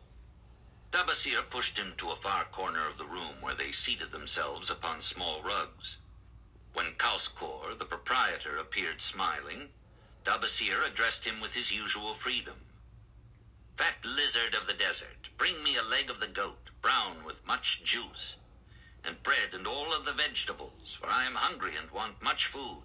Dabasir 0.91 1.43
pushed 1.51 1.79
him 1.79 1.93
to 1.99 2.11
a 2.11 2.17
far 2.17 2.45
corner 2.45 2.89
of 2.89 2.97
the 2.97 3.05
room 3.05 3.43
where 3.43 3.55
they 3.55 3.73
seated 3.73 4.11
themselves 4.11 4.71
upon 4.71 5.03
small 5.03 5.43
rugs. 5.43 5.99
When 6.73 6.95
Kauskor, 6.95 7.77
the 7.77 7.85
proprietor, 7.85 8.57
appeared 8.57 9.03
smiling, 9.03 9.69
Dabasir 10.25 10.83
addressed 10.87 11.27
him 11.27 11.43
with 11.43 11.55
his 11.55 11.71
usual 11.71 12.15
freedom. 12.15 12.65
Fat 13.77 14.03
lizard 14.03 14.55
of 14.55 14.67
the 14.67 14.73
desert, 14.73 15.29
bring 15.37 15.63
me 15.63 15.77
a 15.77 15.83
leg 15.83 16.09
of 16.09 16.21
the 16.21 16.27
goat, 16.27 16.71
brown 16.81 17.23
with 17.23 17.47
much 17.47 17.85
juice, 17.85 18.37
and 19.05 19.23
bread 19.23 19.55
and 19.55 19.67
all 19.67 19.93
of 19.93 20.05
the 20.05 20.13
vegetables, 20.13 20.99
for 21.01 21.09
I 21.09 21.25
am 21.25 21.35
hungry 21.35 21.73
and 21.81 21.91
want 21.91 22.23
much 22.23 22.47
food. 22.47 22.83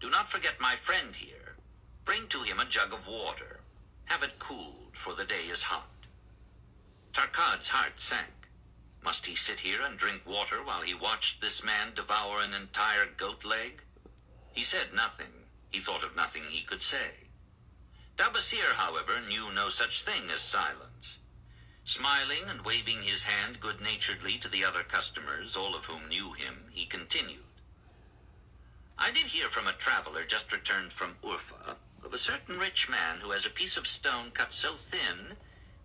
Do 0.00 0.10
not 0.10 0.28
forget 0.28 0.60
my 0.60 0.76
friend 0.76 1.14
here. 1.14 1.56
Bring 2.04 2.28
to 2.28 2.42
him 2.42 2.60
a 2.60 2.64
jug 2.64 2.92
of 2.92 3.06
water. 3.06 3.60
Have 4.06 4.22
it 4.22 4.38
cooled, 4.38 4.92
for 4.92 5.14
the 5.14 5.24
day 5.24 5.46
is 5.50 5.64
hot. 5.64 5.90
Tarkad's 7.12 7.68
heart 7.68 7.98
sank. 7.98 8.48
Must 9.02 9.26
he 9.26 9.34
sit 9.36 9.60
here 9.60 9.82
and 9.82 9.96
drink 9.96 10.22
water 10.26 10.62
while 10.62 10.82
he 10.82 10.94
watched 10.94 11.40
this 11.40 11.64
man 11.64 11.94
devour 11.94 12.40
an 12.40 12.54
entire 12.54 13.06
goat 13.16 13.44
leg? 13.44 13.82
He 14.52 14.62
said 14.62 14.92
nothing, 14.94 15.32
he 15.70 15.80
thought 15.80 16.04
of 16.04 16.16
nothing 16.16 16.42
he 16.50 16.62
could 16.62 16.82
say. 16.82 17.28
Dabasir, 18.16 18.74
however, 18.74 19.20
knew 19.20 19.52
no 19.52 19.68
such 19.68 20.02
thing 20.02 20.30
as 20.30 20.40
silence. 20.40 21.18
Smiling 21.86 22.48
and 22.48 22.62
waving 22.62 23.04
his 23.04 23.22
hand 23.22 23.60
good-naturedly 23.60 24.38
to 24.38 24.48
the 24.48 24.64
other 24.64 24.82
customers, 24.82 25.54
all 25.54 25.76
of 25.76 25.84
whom 25.84 26.08
knew 26.08 26.32
him, 26.32 26.68
he 26.72 26.84
continued. 26.84 27.44
I 28.98 29.12
did 29.12 29.28
hear 29.28 29.48
from 29.48 29.68
a 29.68 29.72
traveler 29.72 30.24
just 30.24 30.50
returned 30.50 30.92
from 30.92 31.16
Urfa 31.22 31.76
of 32.02 32.12
a 32.12 32.18
certain 32.18 32.58
rich 32.58 32.88
man 32.88 33.20
who 33.20 33.30
has 33.30 33.46
a 33.46 33.50
piece 33.50 33.76
of 33.76 33.86
stone 33.86 34.32
cut 34.32 34.52
so 34.52 34.74
thin 34.74 35.36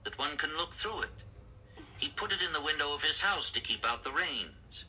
that 0.03 0.17
one 0.17 0.37
can 0.37 0.57
look 0.57 0.73
through 0.73 1.03
it. 1.03 1.23
He 1.99 2.07
put 2.07 2.31
it 2.31 2.41
in 2.41 2.51
the 2.51 2.61
window 2.61 2.95
of 2.95 3.03
his 3.03 3.21
house 3.21 3.51
to 3.51 3.61
keep 3.61 3.85
out 3.85 4.03
the 4.03 4.11
rains. 4.11 4.85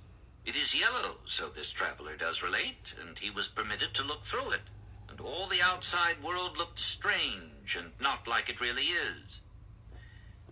It 0.46 0.56
is 0.56 0.74
yellow, 0.74 1.18
so 1.26 1.50
this 1.50 1.70
traveler 1.70 2.16
does 2.16 2.42
relate, 2.42 2.94
and 2.98 3.18
he 3.18 3.28
was 3.28 3.48
permitted 3.48 3.92
to 3.94 4.02
look 4.02 4.22
through 4.22 4.52
it, 4.52 4.62
and 5.10 5.20
all 5.20 5.46
the 5.46 5.60
outside 5.60 6.22
world 6.22 6.56
looked 6.56 6.78
strange 6.78 7.76
and 7.76 7.92
not 8.00 8.26
like 8.26 8.48
it 8.48 8.62
really 8.62 8.86
is. 8.86 9.42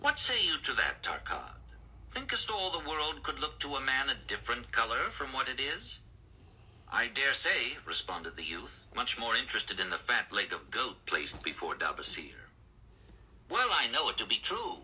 What 0.01 0.19
say 0.19 0.43
you 0.43 0.57
to 0.59 0.73
that, 0.73 1.03
Tarkad? 1.03 1.57
Thinkest 2.11 2.51
all 2.51 2.71
the 2.71 2.89
world 2.89 3.23
could 3.23 3.39
look 3.39 3.59
to 3.61 3.77
a 3.77 3.81
man 3.83 4.09
a 4.09 4.15
different 4.27 4.73
color 4.73 5.11
from 5.11 5.35
what 5.35 5.49
it 5.49 5.61
is? 5.61 6.01
I 6.91 7.09
dare 7.09 7.35
say, 7.35 7.77
responded 7.85 8.35
the 8.35 8.43
youth, 8.43 8.87
much 8.97 9.19
more 9.19 9.37
interested 9.37 9.79
in 9.79 9.91
the 9.91 9.99
fat 9.99 10.33
leg 10.33 10.55
of 10.55 10.71
goat 10.71 11.05
placed 11.05 11.43
before 11.43 11.75
Dabasir. 11.75 12.49
Well, 13.51 13.69
I 13.73 13.89
know 13.89 14.09
it 14.09 14.17
to 14.17 14.27
be 14.27 14.39
true, 14.39 14.79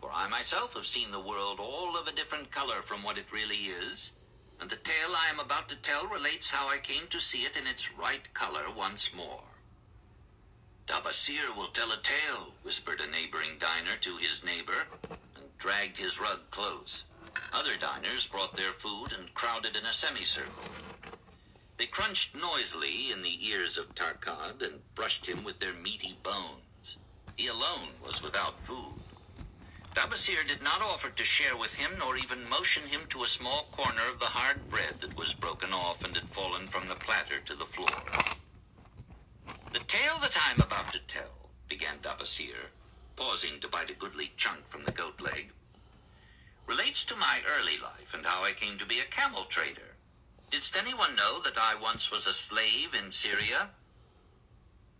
for 0.00 0.12
I 0.12 0.28
myself 0.28 0.74
have 0.74 0.86
seen 0.86 1.10
the 1.10 1.18
world 1.18 1.58
all 1.58 1.96
of 1.96 2.06
a 2.06 2.12
different 2.12 2.52
color 2.52 2.80
from 2.80 3.02
what 3.02 3.18
it 3.18 3.32
really 3.32 3.74
is, 3.74 4.12
and 4.60 4.70
the 4.70 4.76
tale 4.76 5.16
I 5.16 5.28
am 5.30 5.40
about 5.40 5.68
to 5.70 5.76
tell 5.76 6.06
relates 6.06 6.50
how 6.50 6.68
I 6.68 6.78
came 6.78 7.08
to 7.08 7.18
see 7.18 7.42
it 7.42 7.56
in 7.56 7.66
its 7.66 7.92
right 7.92 8.32
color 8.34 8.70
once 8.74 9.12
more. 9.12 9.49
Dabasir 10.90 11.54
will 11.56 11.68
tell 11.68 11.92
a 11.92 12.02
tale, 12.02 12.52
whispered 12.64 13.00
a 13.00 13.06
neighboring 13.06 13.58
diner 13.60 13.96
to 14.00 14.16
his 14.16 14.42
neighbor, 14.42 14.88
and 15.08 15.56
dragged 15.56 15.96
his 15.96 16.18
rug 16.18 16.40
close. 16.50 17.04
Other 17.52 17.76
diners 17.76 18.26
brought 18.26 18.56
their 18.56 18.72
food 18.72 19.12
and 19.16 19.32
crowded 19.32 19.76
in 19.76 19.86
a 19.86 19.92
semicircle. 19.92 20.64
They 21.78 21.86
crunched 21.86 22.34
noisily 22.34 23.12
in 23.12 23.22
the 23.22 23.38
ears 23.46 23.78
of 23.78 23.94
Tarkad 23.94 24.62
and 24.62 24.82
brushed 24.96 25.26
him 25.26 25.44
with 25.44 25.60
their 25.60 25.74
meaty 25.74 26.18
bones. 26.24 26.96
He 27.36 27.46
alone 27.46 27.90
was 28.04 28.20
without 28.20 28.58
food. 28.58 28.94
Dabasir 29.94 30.44
did 30.44 30.60
not 30.60 30.82
offer 30.82 31.10
to 31.10 31.24
share 31.24 31.56
with 31.56 31.74
him, 31.74 31.92
nor 32.00 32.16
even 32.16 32.48
motion 32.48 32.88
him 32.88 33.02
to 33.10 33.22
a 33.22 33.28
small 33.28 33.68
corner 33.70 34.08
of 34.12 34.18
the 34.18 34.26
hard 34.26 34.68
bread 34.68 34.96
that 35.02 35.16
was 35.16 35.34
broken 35.34 35.72
off 35.72 36.02
and 36.02 36.16
had 36.16 36.28
fallen 36.30 36.66
from 36.66 36.88
the 36.88 36.96
platter 36.96 37.38
to 37.46 37.54
the 37.54 37.66
floor. 37.66 38.39
The 39.72 39.78
tale 39.78 40.18
that 40.20 40.36
I 40.36 40.50
am 40.50 40.60
about 40.60 40.92
to 40.92 40.98
tell, 41.06 41.48
began 41.68 42.00
Dabasir, 42.02 42.70
pausing 43.14 43.60
to 43.60 43.68
bite 43.68 43.88
a 43.88 43.94
goodly 43.94 44.32
chunk 44.36 44.68
from 44.68 44.84
the 44.84 44.90
goat 44.90 45.20
leg, 45.20 45.52
relates 46.66 47.04
to 47.04 47.14
my 47.14 47.40
early 47.46 47.78
life 47.78 48.12
and 48.12 48.26
how 48.26 48.42
I 48.42 48.50
came 48.50 48.78
to 48.78 48.86
be 48.86 48.98
a 48.98 49.04
camel 49.04 49.44
trader. 49.44 49.94
Didst 50.50 50.76
anyone 50.76 51.14
know 51.14 51.40
that 51.42 51.56
I 51.56 51.76
once 51.76 52.10
was 52.10 52.26
a 52.26 52.32
slave 52.32 52.94
in 52.94 53.12
Syria? 53.12 53.70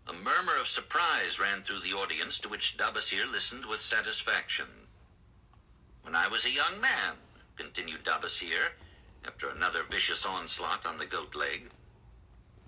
A 0.06 0.12
murmur 0.12 0.56
of 0.56 0.68
surprise 0.68 1.40
ran 1.40 1.62
through 1.62 1.80
the 1.80 1.94
audience, 1.94 2.38
to 2.38 2.48
which 2.48 2.76
Dabasir 2.76 3.28
listened 3.28 3.66
with 3.66 3.80
satisfaction. 3.80 4.86
When 6.02 6.14
I 6.14 6.28
was 6.28 6.46
a 6.46 6.50
young 6.52 6.80
man, 6.80 7.16
continued 7.56 8.04
Dabasir, 8.04 8.74
after 9.24 9.48
another 9.48 9.82
vicious 9.82 10.24
onslaught 10.24 10.86
on 10.86 10.98
the 10.98 11.06
goat 11.06 11.34
leg, 11.34 11.70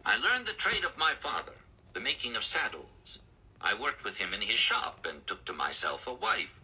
I 0.04 0.16
learned 0.16 0.46
the 0.46 0.52
trade 0.52 0.84
of 0.84 0.98
my 0.98 1.12
father 1.12 1.61
the 1.92 2.00
making 2.00 2.36
of 2.36 2.44
saddles. 2.44 3.18
I 3.60 3.74
worked 3.74 4.04
with 4.04 4.18
him 4.18 4.32
in 4.32 4.40
his 4.40 4.58
shop 4.58 5.06
and 5.08 5.26
took 5.26 5.44
to 5.44 5.52
myself 5.52 6.06
a 6.06 6.12
wife. 6.12 6.58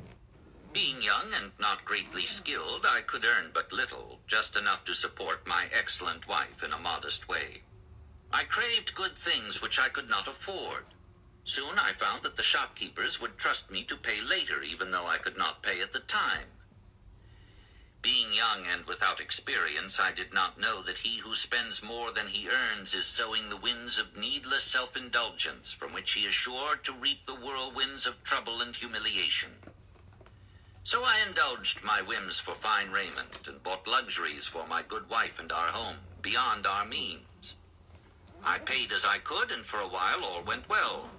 Being 0.72 1.02
young 1.02 1.32
and 1.34 1.52
not 1.58 1.84
greatly 1.84 2.26
skilled, 2.26 2.86
I 2.86 3.00
could 3.02 3.24
earn 3.24 3.50
but 3.52 3.72
little, 3.72 4.20
just 4.26 4.56
enough 4.56 4.84
to 4.84 4.94
support 4.94 5.46
my 5.46 5.66
excellent 5.72 6.28
wife 6.28 6.62
in 6.62 6.72
a 6.72 6.78
modest 6.78 7.28
way. 7.28 7.62
I 8.32 8.44
craved 8.44 8.94
good 8.94 9.16
things 9.16 9.62
which 9.62 9.78
I 9.78 9.88
could 9.88 10.08
not 10.08 10.28
afford. 10.28 10.84
Soon 11.44 11.78
I 11.78 11.92
found 11.92 12.22
that 12.22 12.36
the 12.36 12.42
shopkeepers 12.42 13.20
would 13.20 13.38
trust 13.38 13.70
me 13.70 13.82
to 13.84 13.96
pay 13.96 14.20
later, 14.20 14.62
even 14.62 14.90
though 14.90 15.06
I 15.06 15.18
could 15.18 15.38
not 15.38 15.62
pay 15.62 15.80
at 15.80 15.92
the 15.92 16.00
time. 16.00 16.48
Being 18.00 18.32
young 18.32 18.64
and 18.66 18.86
without 18.86 19.20
experience, 19.20 19.98
I 19.98 20.12
did 20.12 20.32
not 20.32 20.58
know 20.58 20.82
that 20.82 20.98
he 20.98 21.18
who 21.18 21.34
spends 21.34 21.82
more 21.82 22.12
than 22.12 22.28
he 22.28 22.48
earns 22.48 22.94
is 22.94 23.06
sowing 23.06 23.48
the 23.48 23.56
winds 23.56 23.98
of 23.98 24.16
needless 24.16 24.62
self-indulgence, 24.62 25.72
from 25.72 25.92
which 25.92 26.12
he 26.12 26.24
is 26.24 26.32
sure 26.32 26.76
to 26.76 26.92
reap 26.92 27.26
the 27.26 27.34
whirlwinds 27.34 28.06
of 28.06 28.22
trouble 28.22 28.60
and 28.62 28.76
humiliation. 28.76 29.50
So 30.84 31.02
I 31.04 31.18
indulged 31.26 31.82
my 31.82 32.00
whims 32.00 32.38
for 32.38 32.54
fine 32.54 32.92
raiment, 32.92 33.46
and 33.46 33.62
bought 33.62 33.88
luxuries 33.88 34.46
for 34.46 34.66
my 34.66 34.82
good 34.82 35.10
wife 35.10 35.40
and 35.40 35.50
our 35.50 35.68
home, 35.68 35.96
beyond 36.22 36.66
our 36.66 36.84
means. 36.84 37.56
I 38.44 38.58
paid 38.58 38.92
as 38.92 39.04
I 39.04 39.18
could, 39.18 39.50
and 39.50 39.66
for 39.66 39.80
a 39.80 39.88
while 39.88 40.24
all 40.24 40.44
went 40.44 40.68
well. 40.68 41.10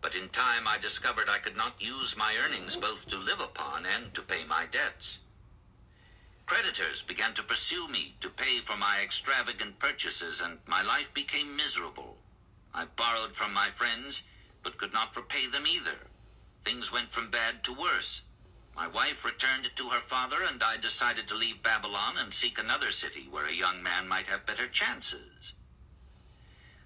But 0.00 0.14
in 0.14 0.28
time 0.28 0.68
I 0.68 0.78
discovered 0.78 1.28
I 1.28 1.38
could 1.38 1.56
not 1.56 1.82
use 1.82 2.16
my 2.16 2.36
earnings 2.36 2.76
both 2.76 3.08
to 3.08 3.18
live 3.18 3.40
upon 3.40 3.84
and 3.84 4.14
to 4.14 4.22
pay 4.22 4.44
my 4.44 4.66
debts. 4.66 5.18
Creditors 6.46 7.00
began 7.00 7.32
to 7.34 7.42
pursue 7.42 7.88
me 7.88 8.16
to 8.20 8.28
pay 8.28 8.60
for 8.60 8.76
my 8.76 9.00
extravagant 9.00 9.78
purchases, 9.78 10.40
and 10.42 10.58
my 10.66 10.82
life 10.82 11.12
became 11.14 11.56
miserable. 11.56 12.18
I 12.74 12.84
borrowed 12.84 13.34
from 13.34 13.54
my 13.54 13.70
friends, 13.70 14.22
but 14.62 14.76
could 14.76 14.92
not 14.92 15.16
repay 15.16 15.46
them 15.46 15.66
either. 15.66 15.98
Things 16.62 16.92
went 16.92 17.10
from 17.10 17.30
bad 17.30 17.64
to 17.64 17.72
worse. 17.72 18.22
My 18.76 18.86
wife 18.86 19.24
returned 19.24 19.70
to 19.74 19.88
her 19.90 20.00
father, 20.00 20.42
and 20.42 20.62
I 20.62 20.76
decided 20.76 21.28
to 21.28 21.34
leave 21.34 21.62
Babylon 21.62 22.18
and 22.18 22.34
seek 22.34 22.58
another 22.58 22.90
city 22.90 23.26
where 23.30 23.46
a 23.46 23.52
young 23.52 23.82
man 23.82 24.06
might 24.06 24.26
have 24.26 24.46
better 24.46 24.66
chances. 24.66 25.54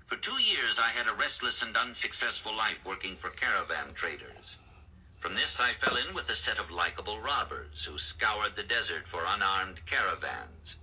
For 0.07 0.17
two 0.17 0.41
years 0.41 0.79
I 0.79 0.89
had 0.89 1.09
a 1.09 1.15
restless 1.15 1.63
and 1.63 1.77
unsuccessful 1.77 2.55
life 2.55 2.85
working 2.85 3.17
for 3.17 3.31
caravan 3.31 3.95
traders. 3.95 4.59
From 5.21 5.35
this 5.35 5.59
I 5.59 5.73
fell 5.73 5.97
in 5.97 6.15
with 6.15 6.31
a 6.31 6.37
set 6.37 6.59
of 6.59 6.71
likable 6.71 7.21
robbers 7.21 7.85
who 7.85 7.99
scoured 7.99 8.55
the 8.55 8.63
desert 8.63 9.09
for 9.09 9.25
unarmed 9.27 9.85
caravans. 9.85 10.77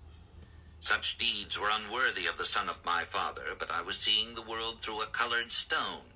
Such 0.82 1.17
deeds 1.17 1.58
were 1.58 1.69
unworthy 1.69 2.28
of 2.28 2.38
the 2.38 2.45
son 2.45 2.67
of 2.67 2.84
my 2.84 3.06
father, 3.06 3.56
but 3.58 3.71
I 3.71 3.82
was 3.82 3.98
seeing 3.98 4.36
the 4.36 4.41
world 4.41 4.82
through 4.82 5.02
a 5.02 5.08
colored 5.08 5.52
stone, 5.52 6.12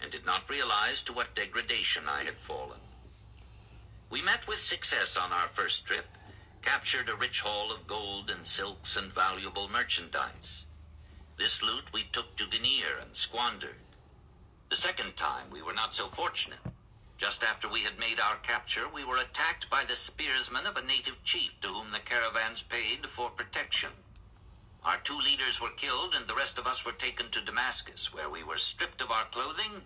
and 0.00 0.12
did 0.12 0.24
not 0.24 0.48
realize 0.48 1.02
to 1.02 1.12
what 1.12 1.34
degradation 1.34 2.08
I 2.08 2.22
had 2.24 2.38
fallen. 2.38 2.80
We 4.10 4.22
met 4.22 4.46
with 4.46 4.60
success 4.60 5.16
on 5.16 5.32
our 5.32 5.48
first 5.48 5.84
trip, 5.84 6.06
captured 6.62 7.08
a 7.08 7.16
rich 7.16 7.40
haul 7.40 7.72
of 7.72 7.86
gold 7.86 8.30
and 8.30 8.46
silks 8.46 8.96
and 8.96 9.12
valuable 9.12 9.68
merchandise. 9.68 10.64
This 11.36 11.62
loot 11.62 11.92
we 11.92 12.04
took 12.04 12.36
to 12.36 12.46
Ganir 12.46 13.02
and 13.02 13.16
squandered. 13.16 13.76
The 14.68 14.76
second 14.76 15.16
time 15.16 15.50
we 15.50 15.62
were 15.62 15.74
not 15.74 15.94
so 15.94 16.08
fortunate. 16.08 16.60
Just 17.20 17.44
after 17.44 17.68
we 17.68 17.80
had 17.82 17.98
made 17.98 18.18
our 18.18 18.36
capture, 18.36 18.88
we 18.88 19.04
were 19.04 19.18
attacked 19.18 19.68
by 19.68 19.84
the 19.84 19.94
spearsmen 19.94 20.66
of 20.66 20.78
a 20.78 20.82
native 20.82 21.22
chief 21.22 21.50
to 21.60 21.68
whom 21.68 21.92
the 21.92 21.98
caravans 21.98 22.62
paid 22.62 23.06
for 23.06 23.28
protection. 23.28 23.90
Our 24.86 24.96
two 24.96 25.18
leaders 25.18 25.60
were 25.60 25.68
killed, 25.68 26.14
and 26.14 26.26
the 26.26 26.34
rest 26.34 26.56
of 26.56 26.66
us 26.66 26.82
were 26.82 26.92
taken 26.92 27.28
to 27.28 27.44
Damascus, 27.44 28.14
where 28.14 28.30
we 28.30 28.42
were 28.42 28.56
stripped 28.56 29.02
of 29.02 29.10
our 29.10 29.26
clothing 29.26 29.82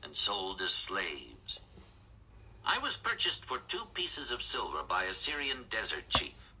and 0.00 0.14
sold 0.14 0.62
as 0.62 0.70
slaves. 0.70 1.58
I 2.64 2.78
was 2.78 2.96
purchased 2.96 3.44
for 3.44 3.58
two 3.58 3.86
pieces 3.92 4.30
of 4.30 4.40
silver 4.40 4.84
by 4.84 5.04
a 5.06 5.12
Syrian 5.12 5.64
desert 5.68 6.08
chief. 6.08 6.54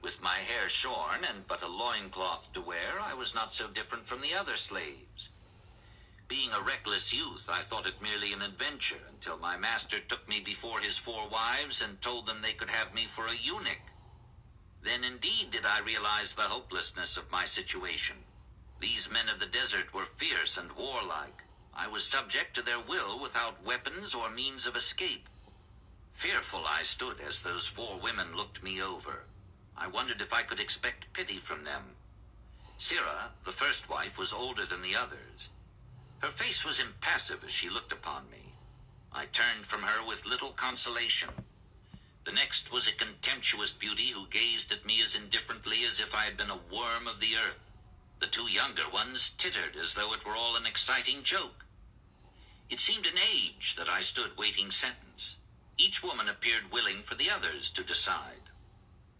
With 0.00 0.22
my 0.22 0.38
hair 0.38 0.70
shorn 0.70 1.22
and 1.22 1.46
but 1.46 1.62
a 1.62 1.68
loincloth 1.68 2.50
to 2.54 2.62
wear, 2.62 2.98
I 2.98 3.12
was 3.12 3.34
not 3.34 3.52
so 3.52 3.68
different 3.68 4.06
from 4.06 4.22
the 4.22 4.32
other 4.32 4.56
slaves. 4.56 5.28
Being 6.28 6.52
a 6.52 6.60
reckless 6.60 7.12
youth, 7.12 7.48
I 7.48 7.62
thought 7.62 7.86
it 7.86 8.02
merely 8.02 8.32
an 8.32 8.42
adventure 8.42 9.00
until 9.08 9.38
my 9.38 9.56
master 9.56 10.00
took 10.00 10.28
me 10.28 10.40
before 10.40 10.80
his 10.80 10.98
four 10.98 11.28
wives 11.28 11.80
and 11.80 12.02
told 12.02 12.26
them 12.26 12.42
they 12.42 12.52
could 12.52 12.70
have 12.70 12.92
me 12.92 13.06
for 13.06 13.28
a 13.28 13.36
eunuch. 13.36 13.92
Then 14.82 15.04
indeed 15.04 15.52
did 15.52 15.64
I 15.64 15.78
realize 15.78 16.34
the 16.34 16.42
hopelessness 16.42 17.16
of 17.16 17.30
my 17.30 17.44
situation. 17.44 18.16
These 18.80 19.10
men 19.10 19.28
of 19.28 19.38
the 19.38 19.46
desert 19.46 19.94
were 19.94 20.06
fierce 20.16 20.56
and 20.56 20.72
warlike. 20.72 21.42
I 21.72 21.86
was 21.86 22.04
subject 22.04 22.54
to 22.54 22.62
their 22.62 22.80
will 22.80 23.20
without 23.20 23.64
weapons 23.64 24.14
or 24.14 24.28
means 24.28 24.66
of 24.66 24.74
escape. 24.74 25.28
Fearful 26.14 26.64
I 26.66 26.82
stood 26.82 27.20
as 27.20 27.42
those 27.42 27.66
four 27.66 27.98
women 27.98 28.36
looked 28.36 28.62
me 28.62 28.82
over. 28.82 29.24
I 29.76 29.86
wondered 29.86 30.20
if 30.20 30.32
I 30.32 30.42
could 30.42 30.58
expect 30.58 31.12
pity 31.12 31.38
from 31.38 31.64
them. 31.64 31.82
Sira, 32.78 33.32
the 33.44 33.52
first 33.52 33.88
wife, 33.88 34.18
was 34.18 34.32
older 34.32 34.66
than 34.66 34.82
the 34.82 34.96
others. 34.96 35.50
Her 36.20 36.30
face 36.30 36.64
was 36.64 36.80
impassive 36.80 37.44
as 37.44 37.52
she 37.52 37.68
looked 37.68 37.92
upon 37.92 38.30
me. 38.30 38.54
I 39.12 39.26
turned 39.26 39.66
from 39.66 39.82
her 39.82 40.04
with 40.06 40.26
little 40.26 40.52
consolation. 40.52 41.30
The 42.24 42.32
next 42.32 42.72
was 42.72 42.88
a 42.88 42.92
contemptuous 42.92 43.70
beauty 43.70 44.08
who 44.08 44.26
gazed 44.26 44.72
at 44.72 44.84
me 44.84 45.00
as 45.02 45.14
indifferently 45.14 45.84
as 45.84 46.00
if 46.00 46.14
I 46.14 46.24
had 46.24 46.36
been 46.36 46.50
a 46.50 46.56
worm 46.72 47.06
of 47.06 47.20
the 47.20 47.36
earth. 47.36 47.60
The 48.18 48.26
two 48.26 48.50
younger 48.50 48.88
ones 48.90 49.30
tittered 49.30 49.76
as 49.76 49.94
though 49.94 50.12
it 50.14 50.24
were 50.24 50.34
all 50.34 50.56
an 50.56 50.66
exciting 50.66 51.22
joke. 51.22 51.64
It 52.68 52.80
seemed 52.80 53.06
an 53.06 53.18
age 53.18 53.76
that 53.76 53.88
I 53.88 54.00
stood 54.00 54.36
waiting 54.36 54.70
sentence. 54.70 55.36
Each 55.78 56.02
woman 56.02 56.28
appeared 56.28 56.72
willing 56.72 57.02
for 57.02 57.14
the 57.14 57.30
others 57.30 57.70
to 57.70 57.84
decide. 57.84 58.50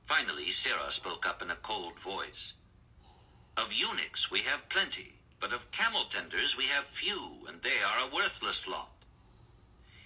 Finally, 0.07 0.51
Sarah 0.51 0.91
spoke 0.91 1.27
up 1.27 1.43
in 1.43 1.51
a 1.51 1.57
cold 1.57 2.01
voice. 2.01 2.55
Of 3.57 3.73
eunuchs 3.73 4.31
we 4.31 4.41
have 4.41 4.69
plenty. 4.69 5.16
But 5.41 5.53
of 5.53 5.71
camel 5.71 6.05
tenders 6.05 6.57
we 6.57 6.65
have 6.67 6.87
few, 6.87 7.47
and 7.49 7.63
they 7.63 7.81
are 7.85 8.07
a 8.07 8.15
worthless 8.15 8.67
lot. 8.67 8.93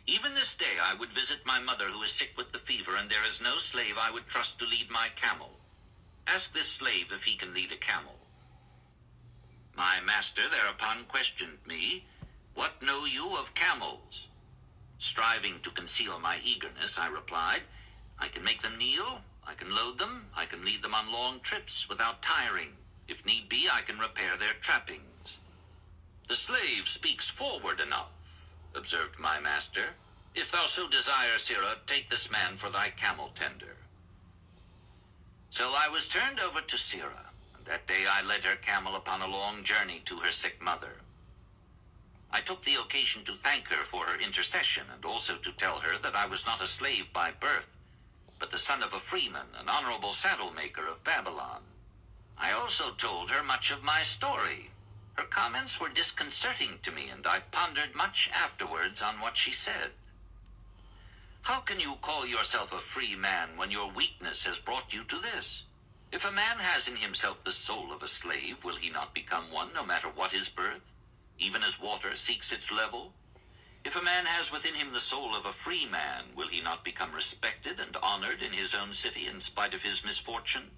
Even 0.07 0.35
this 0.35 0.55
day 0.55 0.79
I 0.83 0.95
would 0.95 1.13
visit 1.13 1.47
my 1.47 1.61
mother 1.61 1.87
who 1.87 2.03
is 2.03 2.11
sick 2.11 2.31
with 2.37 2.53
the 2.53 2.59
fever, 2.59 2.97
and 2.97 3.09
there 3.09 3.25
is 3.25 3.41
no 3.41 3.59
slave 3.59 3.95
I 3.99 4.11
would 4.11 4.27
trust 4.27 4.59
to 4.59 4.67
lead 4.67 4.91
my 4.91 5.09
camel. 5.15 5.61
Ask 6.27 6.53
this 6.53 6.69
slave 6.69 7.13
if 7.13 7.25
he 7.25 7.37
can 7.37 7.55
lead 7.55 7.73
a 7.73 7.77
camel. 7.77 8.17
My 9.77 10.01
master 10.01 10.43
thereupon 10.51 11.05
questioned 11.05 11.59
me, 11.67 12.07
What 12.55 12.83
know 12.83 13.05
you 13.05 13.37
of 13.37 13.55
camels? 13.55 14.27
Striving 14.99 15.61
to 15.61 15.71
conceal 15.71 16.19
my 16.19 16.39
eagerness, 16.45 16.99
I 16.99 17.09
replied, 17.09 17.63
I 18.19 18.29
can 18.29 18.45
make 18.45 18.63
them 18.63 18.77
kneel, 18.79 19.21
I 19.47 19.55
can 19.55 19.75
load 19.75 19.99
them, 19.99 20.27
I 20.37 20.45
can 20.45 20.65
lead 20.65 20.83
them 20.83 20.95
on 20.95 21.13
long 21.13 21.41
trips 21.41 21.89
without 21.89 22.21
tiring. 22.21 22.77
If 23.09 23.25
need 23.25 23.49
be, 23.49 23.69
I 23.73 23.81
can 23.81 23.99
repair 23.99 24.37
their 24.37 24.55
trappings. 24.61 25.05
The 26.31 26.37
slave 26.37 26.87
speaks 26.87 27.29
forward 27.29 27.81
enough, 27.81 28.13
observed 28.77 29.19
my 29.19 29.41
master. 29.41 29.97
If 30.33 30.53
thou 30.53 30.67
so 30.67 30.87
desire, 30.87 31.39
Sira, 31.39 31.79
take 31.89 32.09
this 32.09 32.31
man 32.31 32.55
for 32.55 32.71
thy 32.71 32.91
camel 32.91 33.33
tender. 33.35 33.75
So 35.51 35.73
I 35.75 35.89
was 35.89 36.07
turned 36.07 36.39
over 36.39 36.61
to 36.61 36.79
Sira, 36.79 37.33
and 37.57 37.67
that 37.67 37.89
day 37.89 38.07
I 38.09 38.23
led 38.23 38.45
her 38.45 38.55
camel 38.55 38.95
upon 38.95 39.23
a 39.23 39.27
long 39.27 39.65
journey 39.65 40.03
to 40.05 40.19
her 40.19 40.31
sick 40.31 40.63
mother. 40.63 41.01
I 42.31 42.41
took 42.43 42.63
the 42.63 42.77
occasion 42.81 43.25
to 43.25 43.33
thank 43.33 43.67
her 43.67 43.85
for 43.85 44.07
her 44.07 44.17
intercession, 44.21 44.85
and 44.95 45.05
also 45.05 45.35
to 45.35 45.51
tell 45.51 45.81
her 45.81 45.99
that 45.99 46.15
I 46.15 46.27
was 46.27 46.47
not 46.47 46.63
a 46.63 46.67
slave 46.69 47.13
by 47.13 47.33
birth, 47.33 47.77
but 48.39 48.53
the 48.53 48.57
son 48.57 48.85
of 48.85 48.93
a 48.93 49.01
freeman, 49.01 49.49
an 49.59 49.69
honorable 49.69 50.13
saddle 50.13 50.53
maker 50.53 50.87
of 50.87 51.03
Babylon. 51.03 51.63
I 52.39 52.53
also 52.53 52.93
told 52.93 53.33
her 53.33 53.43
much 53.43 53.73
of 53.73 53.83
my 53.83 54.03
story. 54.03 54.71
Her 55.21 55.27
comments 55.27 55.79
were 55.79 55.91
disconcerting 55.91 56.79
to 56.79 56.91
me, 56.91 57.11
and 57.11 57.27
I 57.27 57.41
pondered 57.41 57.95
much 57.95 58.31
afterwards 58.33 59.03
on 59.03 59.21
what 59.21 59.37
she 59.37 59.53
said. 59.53 59.93
How 61.43 61.61
can 61.61 61.79
you 61.79 61.97
call 61.97 62.25
yourself 62.25 62.73
a 62.73 62.79
free 62.79 63.15
man 63.15 63.59
when 63.59 63.71
your 63.71 63.91
weakness 63.91 64.47
has 64.47 64.59
brought 64.59 64.95
you 64.95 65.05
to 65.05 65.19
this? 65.19 65.65
If 66.11 66.25
a 66.25 66.33
man 66.33 66.59
has 66.59 66.89
in 66.89 66.97
himself 66.97 67.45
the 67.45 67.53
soul 67.53 67.93
of 67.93 68.03
a 68.03 68.09
slave, 68.09 68.65
will 68.65 68.77
he 68.77 68.89
not 68.89 69.13
become 69.13 69.51
one 69.53 69.75
no 69.75 69.85
matter 69.85 70.09
what 70.09 70.33
his 70.33 70.49
birth, 70.49 70.91
even 71.39 71.63
as 71.63 71.79
water 71.79 72.17
seeks 72.17 72.51
its 72.51 72.73
level? 72.73 73.13
If 73.85 73.97
a 73.97 74.03
man 74.03 74.25
has 74.25 74.51
within 74.51 74.75
him 74.75 74.95
the 74.95 75.01
soul 75.01 75.37
of 75.37 75.45
a 75.45 75.53
free 75.53 75.85
man, 75.85 76.35
will 76.35 76.49
he 76.49 76.63
not 76.63 76.83
become 76.83 77.13
respected 77.13 77.79
and 77.79 77.95
honored 77.99 78.41
in 78.41 78.55
his 78.55 78.75
own 78.75 78.95
city 78.95 79.27
in 79.27 79.43
spite 79.43 79.75
of 79.75 79.83
his 79.83 80.03
misfortune? 80.03 80.71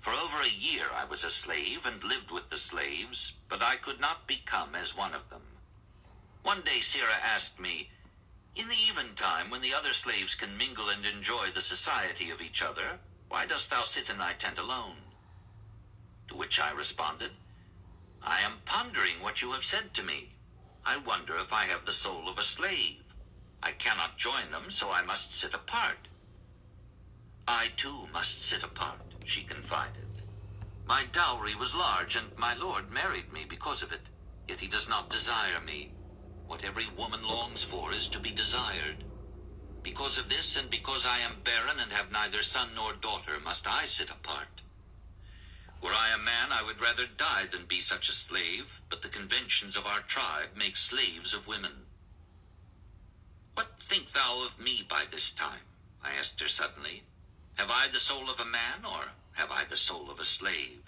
For 0.00 0.12
over 0.12 0.40
a 0.40 0.48
year 0.48 0.86
I 0.94 1.04
was 1.04 1.24
a 1.24 1.30
slave 1.30 1.84
and 1.84 2.02
lived 2.02 2.30
with 2.30 2.48
the 2.48 2.56
slaves, 2.56 3.32
but 3.48 3.62
I 3.62 3.76
could 3.76 4.00
not 4.00 4.26
become 4.26 4.74
as 4.74 4.96
one 4.96 5.14
of 5.14 5.28
them. 5.28 5.42
One 6.42 6.62
day 6.62 6.80
Sira 6.80 7.14
asked 7.22 7.58
me, 7.58 7.90
in 8.54 8.68
the 8.68 8.74
eventime, 8.74 9.50
when 9.50 9.60
the 9.60 9.74
other 9.74 9.92
slaves 9.92 10.34
can 10.34 10.56
mingle 10.56 10.88
and 10.88 11.04
enjoy 11.06 11.50
the 11.50 11.60
society 11.60 12.30
of 12.30 12.40
each 12.40 12.62
other, 12.62 12.98
why 13.28 13.46
dost 13.46 13.70
thou 13.70 13.82
sit 13.82 14.08
in 14.08 14.18
thy 14.18 14.32
tent 14.32 14.58
alone? 14.58 14.96
To 16.28 16.34
which 16.34 16.58
I 16.58 16.72
responded, 16.72 17.32
I 18.22 18.40
am 18.40 18.62
pondering 18.64 19.20
what 19.20 19.42
you 19.42 19.52
have 19.52 19.64
said 19.64 19.94
to 19.94 20.02
me. 20.02 20.30
I 20.84 20.96
wonder 20.96 21.36
if 21.36 21.52
I 21.52 21.64
have 21.64 21.84
the 21.84 21.92
soul 21.92 22.28
of 22.28 22.38
a 22.38 22.42
slave. 22.42 23.02
I 23.62 23.72
cannot 23.72 24.18
join 24.18 24.50
them, 24.50 24.70
so 24.70 24.90
I 24.90 25.02
must 25.02 25.32
sit 25.32 25.54
apart. 25.54 26.08
I 27.46 27.68
too 27.76 28.08
must 28.12 28.42
sit 28.42 28.62
apart, 28.62 29.07
she 29.28 29.42
confided. 29.42 30.06
My 30.86 31.04
dowry 31.12 31.54
was 31.54 31.74
large, 31.74 32.16
and 32.16 32.28
my 32.38 32.54
lord 32.54 32.90
married 32.90 33.30
me 33.30 33.44
because 33.46 33.82
of 33.82 33.92
it. 33.92 34.00
Yet 34.48 34.60
he 34.60 34.66
does 34.66 34.88
not 34.88 35.10
desire 35.10 35.60
me. 35.66 35.90
What 36.46 36.64
every 36.64 36.86
woman 36.96 37.22
longs 37.22 37.62
for 37.62 37.92
is 37.92 38.08
to 38.08 38.18
be 38.18 38.30
desired. 38.30 39.04
Because 39.82 40.16
of 40.16 40.30
this, 40.30 40.56
and 40.56 40.70
because 40.70 41.04
I 41.04 41.18
am 41.18 41.42
barren 41.44 41.78
and 41.78 41.92
have 41.92 42.10
neither 42.10 42.42
son 42.42 42.70
nor 42.74 42.94
daughter, 42.94 43.38
must 43.44 43.68
I 43.68 43.84
sit 43.84 44.08
apart. 44.08 44.62
Were 45.82 45.92
I 45.92 46.14
a 46.14 46.18
man, 46.18 46.50
I 46.50 46.62
would 46.62 46.80
rather 46.80 47.06
die 47.06 47.44
than 47.52 47.66
be 47.66 47.80
such 47.80 48.08
a 48.08 48.12
slave, 48.12 48.80
but 48.88 49.02
the 49.02 49.08
conventions 49.08 49.76
of 49.76 49.84
our 49.84 50.00
tribe 50.00 50.56
make 50.56 50.76
slaves 50.76 51.34
of 51.34 51.46
women. 51.46 51.84
What 53.52 53.78
think 53.78 54.12
thou 54.12 54.46
of 54.46 54.58
me 54.58 54.86
by 54.88 55.04
this 55.10 55.30
time? 55.30 55.68
I 56.02 56.12
asked 56.18 56.40
her 56.40 56.48
suddenly. 56.48 57.02
Have 57.58 57.70
I 57.72 57.88
the 57.88 57.98
soul 57.98 58.30
of 58.30 58.38
a 58.38 58.44
man, 58.44 58.84
or 58.84 59.10
have 59.32 59.50
I 59.50 59.64
the 59.64 59.76
soul 59.76 60.12
of 60.12 60.20
a 60.20 60.24
slave? 60.24 60.80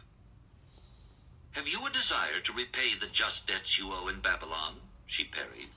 Have 1.53 1.67
you 1.67 1.85
a 1.85 1.91
desire 1.91 2.39
to 2.45 2.53
repay 2.53 2.95
the 2.95 3.09
just 3.09 3.49
debts 3.49 3.77
you 3.77 3.93
owe 3.93 4.07
in 4.07 4.21
Babylon? 4.21 4.77
she 5.05 5.25
parried. 5.25 5.71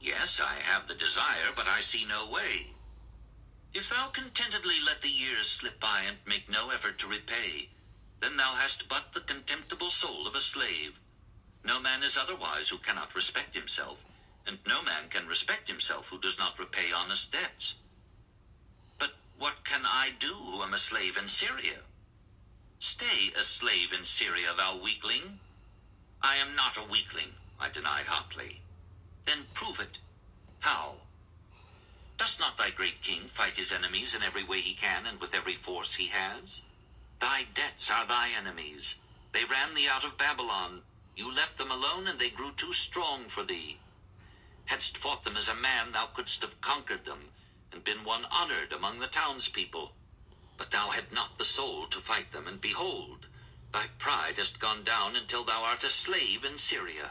Yes, 0.00 0.40
I 0.40 0.60
have 0.60 0.86
the 0.86 0.94
desire, 0.94 1.50
but 1.56 1.66
I 1.66 1.80
see 1.80 2.04
no 2.04 2.30
way. 2.30 2.68
If 3.72 3.90
thou 3.90 4.06
contentedly 4.06 4.76
let 4.86 5.02
the 5.02 5.08
years 5.08 5.48
slip 5.50 5.80
by 5.80 6.02
and 6.06 6.18
make 6.24 6.48
no 6.48 6.70
effort 6.70 6.96
to 6.98 7.08
repay, 7.08 7.70
then 8.20 8.36
thou 8.36 8.54
hast 8.54 8.88
but 8.88 9.14
the 9.14 9.20
contemptible 9.20 9.90
soul 9.90 10.28
of 10.28 10.36
a 10.36 10.40
slave. 10.40 11.00
No 11.64 11.80
man 11.80 12.04
is 12.04 12.16
otherwise 12.16 12.68
who 12.68 12.78
cannot 12.78 13.16
respect 13.16 13.56
himself, 13.56 14.04
and 14.46 14.58
no 14.64 14.80
man 14.80 15.08
can 15.10 15.26
respect 15.26 15.66
himself 15.66 16.08
who 16.08 16.20
does 16.20 16.38
not 16.38 16.56
repay 16.56 16.92
honest 16.92 17.32
debts. 17.32 17.74
What 19.38 19.64
can 19.64 19.82
I 19.84 20.10
do 20.18 20.34
who 20.34 20.62
am 20.62 20.74
a 20.74 20.78
slave 20.78 21.16
in 21.16 21.28
Syria? 21.28 21.80
Stay 22.78 23.32
a 23.38 23.42
slave 23.42 23.92
in 23.92 24.04
Syria, 24.04 24.54
thou 24.56 24.76
weakling. 24.76 25.40
I 26.22 26.36
am 26.36 26.54
not 26.54 26.76
a 26.76 26.82
weakling. 26.82 27.34
I 27.58 27.68
denied 27.68 28.06
hotly. 28.06 28.60
Then 29.26 29.46
prove 29.54 29.80
it. 29.80 29.98
How? 30.60 30.96
Does 32.16 32.38
not 32.38 32.56
thy 32.56 32.70
great 32.70 33.02
king 33.02 33.26
fight 33.26 33.56
his 33.56 33.72
enemies 33.72 34.14
in 34.14 34.22
every 34.22 34.44
way 34.44 34.60
he 34.60 34.74
can 34.74 35.06
and 35.06 35.20
with 35.20 35.34
every 35.34 35.54
force 35.54 35.94
he 35.94 36.06
has? 36.08 36.60
Thy 37.20 37.44
debts 37.54 37.90
are 37.90 38.06
thy 38.06 38.30
enemies. 38.30 38.94
They 39.32 39.44
ran 39.44 39.74
thee 39.74 39.88
out 39.88 40.04
of 40.04 40.16
Babylon. 40.16 40.82
You 41.16 41.30
left 41.32 41.58
them 41.58 41.70
alone, 41.70 42.06
and 42.06 42.18
they 42.18 42.30
grew 42.30 42.52
too 42.52 42.72
strong 42.72 43.28
for 43.28 43.42
thee. 43.42 43.78
Hadst 44.66 44.96
fought 44.96 45.24
them 45.24 45.36
as 45.36 45.48
a 45.48 45.54
man, 45.54 45.92
thou 45.92 46.06
couldst 46.06 46.42
have 46.42 46.60
conquered 46.60 47.04
them, 47.04 47.30
and 47.74 47.82
been 47.82 48.04
one 48.04 48.24
honored 48.30 48.72
among 48.72 49.00
the 49.00 49.08
townspeople. 49.08 49.90
But 50.56 50.70
thou 50.70 50.90
had 50.90 51.12
not 51.12 51.38
the 51.38 51.44
soul 51.44 51.86
to 51.86 51.98
fight 51.98 52.30
them, 52.30 52.46
and 52.46 52.60
behold, 52.60 53.26
thy 53.72 53.86
pride 53.98 54.38
hast 54.38 54.60
gone 54.60 54.84
down 54.84 55.16
until 55.16 55.44
thou 55.44 55.64
art 55.64 55.82
a 55.82 55.88
slave 55.88 56.44
in 56.44 56.56
Syria. 56.56 57.10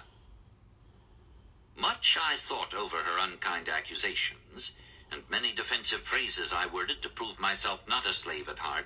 Much 1.76 2.18
I 2.18 2.38
thought 2.38 2.74
over 2.74 2.96
her 2.96 3.20
unkind 3.20 3.68
accusations, 3.68 4.72
and 5.12 5.30
many 5.30 5.52
defensive 5.52 6.04
phrases 6.04 6.54
I 6.54 6.66
worded 6.66 7.02
to 7.02 7.10
prove 7.10 7.42
myself 7.42 7.82
not 7.86 8.08
a 8.08 8.14
slave 8.14 8.48
at 8.48 8.60
heart, 8.60 8.86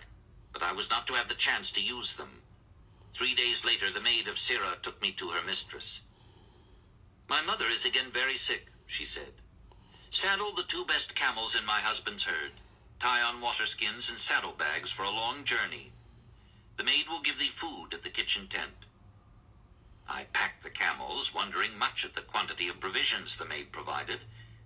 but 0.52 0.63
I 0.63 0.72
was 0.72 0.90
not 0.90 1.06
to 1.08 1.13
have 1.13 1.28
the 1.28 1.36
chance 1.36 1.70
to 1.72 1.84
use 1.84 2.16
them. 2.16 2.42
Three 3.13 3.36
days 3.36 3.63
later, 3.63 3.92
the 3.92 4.02
maid 4.02 4.28
of 4.28 4.40
Sira 4.40 4.78
took 4.82 5.00
me 5.00 5.12
to 5.12 5.30
her 5.30 5.46
mistress. 5.46 6.02
My 7.30 7.42
mother 7.44 7.66
is 7.68 7.86
again 7.86 8.10
very 8.12 8.36
sick, 8.36 8.66
she 8.88 9.06
said. 9.06 9.34
Saddle 10.10 10.54
the 10.54 10.63
two 10.63 10.86
best 10.86 11.15
camels 11.15 11.56
in 11.56 11.65
my 11.65 11.80
husband's 11.80 12.24
herd. 12.24 12.52
Tie 13.00 13.22
on 13.22 13.41
water 13.41 13.65
skins 13.65 14.10
and 14.10 14.17
saddlebags 14.17 14.91
for 14.91 15.04
a 15.04 15.10
long 15.10 15.43
journey. 15.43 15.91
The 16.78 16.84
maid 16.84 17.06
will 17.10 17.22
give 17.22 17.38
thee 17.38 17.50
food 17.50 17.93
at 17.93 18.04
the 18.04 18.10
kitchen 18.10 18.48
tent. 18.48 18.86
I 20.10 20.26
packed 20.32 20.63
the 20.63 20.70
camels, 20.70 21.34
wondering 21.34 21.78
much 21.78 22.06
at 22.06 22.15
the 22.15 22.22
quantity 22.22 22.70
of 22.70 22.80
provisions 22.80 23.38
the 23.38 23.46
maid 23.46 23.72
provided, 23.72 24.20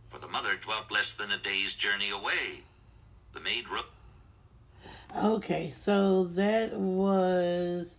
for 0.09 0.19
the 0.19 0.27
mother 0.27 0.55
dwelt 0.55 0.91
less 0.91 1.13
than 1.13 1.31
a 1.31 1.37
day's 1.37 1.73
journey 1.73 2.11
away. 2.11 2.63
The 3.33 3.39
maid 3.39 3.67
wrote. 3.67 3.89
Okay, 5.17 5.71
so 5.75 6.25
that 6.25 6.73
was 6.73 7.97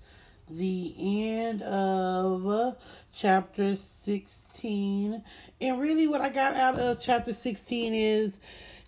the 0.48 0.94
end 0.98 1.62
of 1.62 2.76
chapter 3.14 3.76
16. 3.76 5.22
And 5.62 5.80
really, 5.80 6.08
what 6.08 6.20
I 6.20 6.28
got 6.28 6.56
out 6.56 6.76
of 6.80 7.00
chapter 7.00 7.32
16 7.32 7.94
is, 7.94 8.40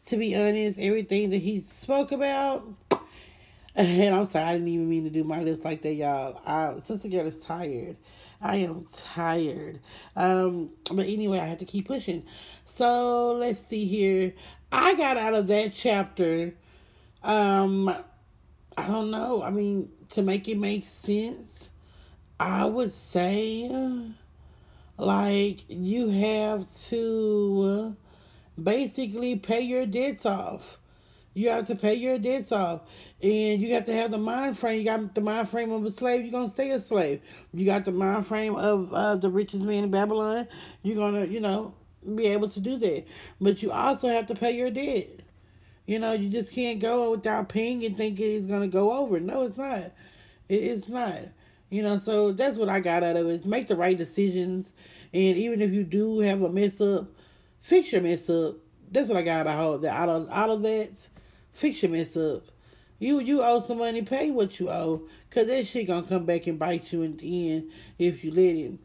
to 0.06 0.16
be 0.16 0.34
honest, 0.34 0.76
everything 0.80 1.30
that 1.30 1.38
he 1.38 1.60
spoke 1.60 2.10
about. 2.10 2.66
And 3.76 4.14
I'm 4.14 4.24
sorry, 4.26 4.44
I 4.44 4.52
didn't 4.54 4.68
even 4.68 4.90
mean 4.90 5.04
to 5.04 5.10
do 5.10 5.22
my 5.22 5.40
lips 5.40 5.64
like 5.64 5.82
that, 5.82 5.94
y'all. 5.94 6.40
I, 6.44 6.76
Sister 6.78 7.08
Girl 7.08 7.26
is 7.26 7.38
tired. 7.38 7.96
I 8.40 8.56
am 8.56 8.86
tired. 8.92 9.80
Um, 10.16 10.70
but 10.92 11.06
anyway, 11.06 11.38
I 11.38 11.46
have 11.46 11.58
to 11.58 11.64
keep 11.64 11.86
pushing. 11.86 12.24
So 12.64 13.34
let's 13.34 13.60
see 13.60 13.84
here. 13.86 14.32
I 14.72 14.96
got 14.96 15.16
out 15.16 15.34
of 15.34 15.46
that 15.46 15.74
chapter. 15.74 16.54
Um, 17.22 17.88
I 18.76 18.86
don't 18.88 19.12
know. 19.12 19.42
I 19.44 19.50
mean, 19.50 19.90
to 20.10 20.22
make 20.22 20.48
it 20.48 20.58
make 20.58 20.86
sense, 20.86 21.70
I 22.40 22.64
would 22.64 22.92
say 22.92 23.68
like 24.96 25.64
you 25.68 26.08
have 26.08 26.72
to 26.88 27.96
basically 28.62 29.36
pay 29.36 29.60
your 29.60 29.86
debts 29.86 30.26
off. 30.26 30.78
You 31.34 31.50
have 31.50 31.66
to 31.66 31.74
pay 31.74 31.94
your 31.94 32.18
debts 32.18 32.52
off. 32.52 32.82
And 33.20 33.60
you 33.60 33.74
have 33.74 33.86
to 33.86 33.92
have 33.92 34.12
the 34.12 34.18
mind 34.18 34.56
frame. 34.56 34.78
You 34.78 34.84
got 34.84 35.14
the 35.14 35.20
mind 35.20 35.48
frame 35.48 35.72
of 35.72 35.84
a 35.84 35.90
slave, 35.90 36.24
you're 36.24 36.42
to 36.42 36.48
stay 36.48 36.70
a 36.70 36.80
slave. 36.80 37.20
You 37.52 37.66
got 37.66 37.84
the 37.84 37.92
mind 37.92 38.26
frame 38.26 38.54
of 38.54 38.92
uh, 38.92 39.16
the 39.16 39.30
richest 39.30 39.64
man 39.64 39.84
in 39.84 39.90
Babylon, 39.90 40.46
you're 40.82 41.10
to, 41.10 41.26
you 41.26 41.40
know, 41.40 41.74
be 42.14 42.26
able 42.26 42.48
to 42.50 42.60
do 42.60 42.76
that. 42.76 43.04
But 43.40 43.62
you 43.62 43.72
also 43.72 44.08
have 44.08 44.26
to 44.26 44.34
pay 44.34 44.52
your 44.52 44.70
debt. 44.70 45.08
You 45.86 45.98
know, 45.98 46.12
you 46.12 46.28
just 46.28 46.52
can't 46.52 46.80
go 46.80 47.10
without 47.10 47.48
paying 47.48 47.84
and 47.84 47.96
think 47.96 48.18
it's 48.20 48.46
gonna 48.46 48.68
go 48.68 48.92
over. 48.92 49.20
No, 49.20 49.42
it's 49.42 49.56
not. 49.56 49.92
It, 50.48 50.54
it's 50.54 50.88
not. 50.88 51.20
You 51.70 51.82
know, 51.82 51.98
so 51.98 52.32
that's 52.32 52.56
what 52.56 52.68
I 52.68 52.80
got 52.80 53.02
out 53.02 53.16
of 53.16 53.26
it. 53.26 53.30
Is 53.30 53.46
make 53.46 53.66
the 53.66 53.76
right 53.76 53.96
decisions, 53.96 54.72
and 55.12 55.36
even 55.36 55.60
if 55.60 55.72
you 55.72 55.84
do 55.84 56.20
have 56.20 56.42
a 56.42 56.50
mess 56.50 56.80
up, 56.80 57.08
fix 57.60 57.92
your 57.92 58.02
mess 58.02 58.28
up. 58.30 58.56
That's 58.90 59.08
what 59.08 59.16
I 59.16 59.22
got 59.22 59.46
out 59.46 59.74
of 59.74 59.82
that. 59.82 59.94
Out 59.94 60.08
of 60.08 60.28
out 60.30 60.50
of 60.50 60.62
that, 60.62 61.08
fix 61.52 61.82
your 61.82 61.90
mess 61.92 62.16
up. 62.16 62.44
You 62.98 63.20
you 63.20 63.42
owe 63.42 63.60
some 63.60 63.78
money, 63.78 64.02
pay 64.02 64.30
what 64.30 64.60
you 64.60 64.70
owe, 64.70 65.08
cause 65.30 65.46
that 65.48 65.66
shit 65.66 65.88
gonna 65.88 66.06
come 66.06 66.24
back 66.24 66.46
and 66.46 66.58
bite 66.58 66.92
you 66.92 67.02
in 67.02 67.16
the 67.16 67.52
end 67.52 67.72
if 67.98 68.22
you 68.22 68.30
let 68.30 68.56
it. 68.56 68.78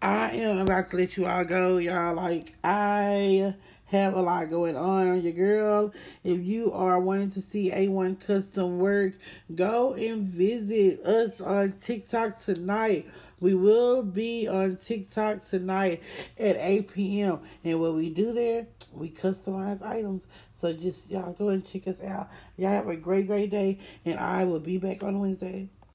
I 0.00 0.30
am 0.32 0.58
about 0.58 0.90
to 0.90 0.96
let 0.96 1.16
you 1.16 1.26
all 1.26 1.44
go, 1.44 1.78
y'all. 1.78 2.14
Like 2.14 2.54
I 2.64 3.54
have 3.92 4.14
a 4.14 4.22
lot 4.22 4.50
going 4.50 4.76
on. 4.76 5.22
Your 5.22 5.32
girl, 5.32 5.92
if 6.24 6.40
you 6.40 6.72
are 6.72 6.98
wanting 6.98 7.30
to 7.32 7.42
see 7.42 7.70
A1 7.70 8.26
custom 8.26 8.78
work, 8.78 9.12
go 9.54 9.92
and 9.92 10.26
visit 10.26 11.04
us 11.04 11.40
on 11.40 11.72
TikTok 11.82 12.40
tonight. 12.40 13.06
We 13.38 13.54
will 13.54 14.02
be 14.02 14.48
on 14.48 14.76
TikTok 14.76 15.44
tonight 15.44 16.02
at 16.38 16.56
8 16.56 16.92
p.m. 16.92 17.40
And 17.64 17.80
what 17.80 17.94
we 17.94 18.08
do 18.08 18.32
there, 18.32 18.66
we 18.92 19.10
customize 19.10 19.82
items. 19.82 20.26
So 20.54 20.72
just 20.72 21.10
y'all 21.10 21.32
go 21.32 21.50
and 21.50 21.66
check 21.66 21.86
us 21.86 22.02
out. 22.02 22.30
Y'all 22.56 22.70
have 22.70 22.88
a 22.88 22.96
great, 22.96 23.26
great 23.26 23.50
day. 23.50 23.78
And 24.04 24.18
I 24.18 24.44
will 24.44 24.60
be 24.60 24.78
back 24.78 25.02
on 25.02 25.20
Wednesday. 25.20 25.68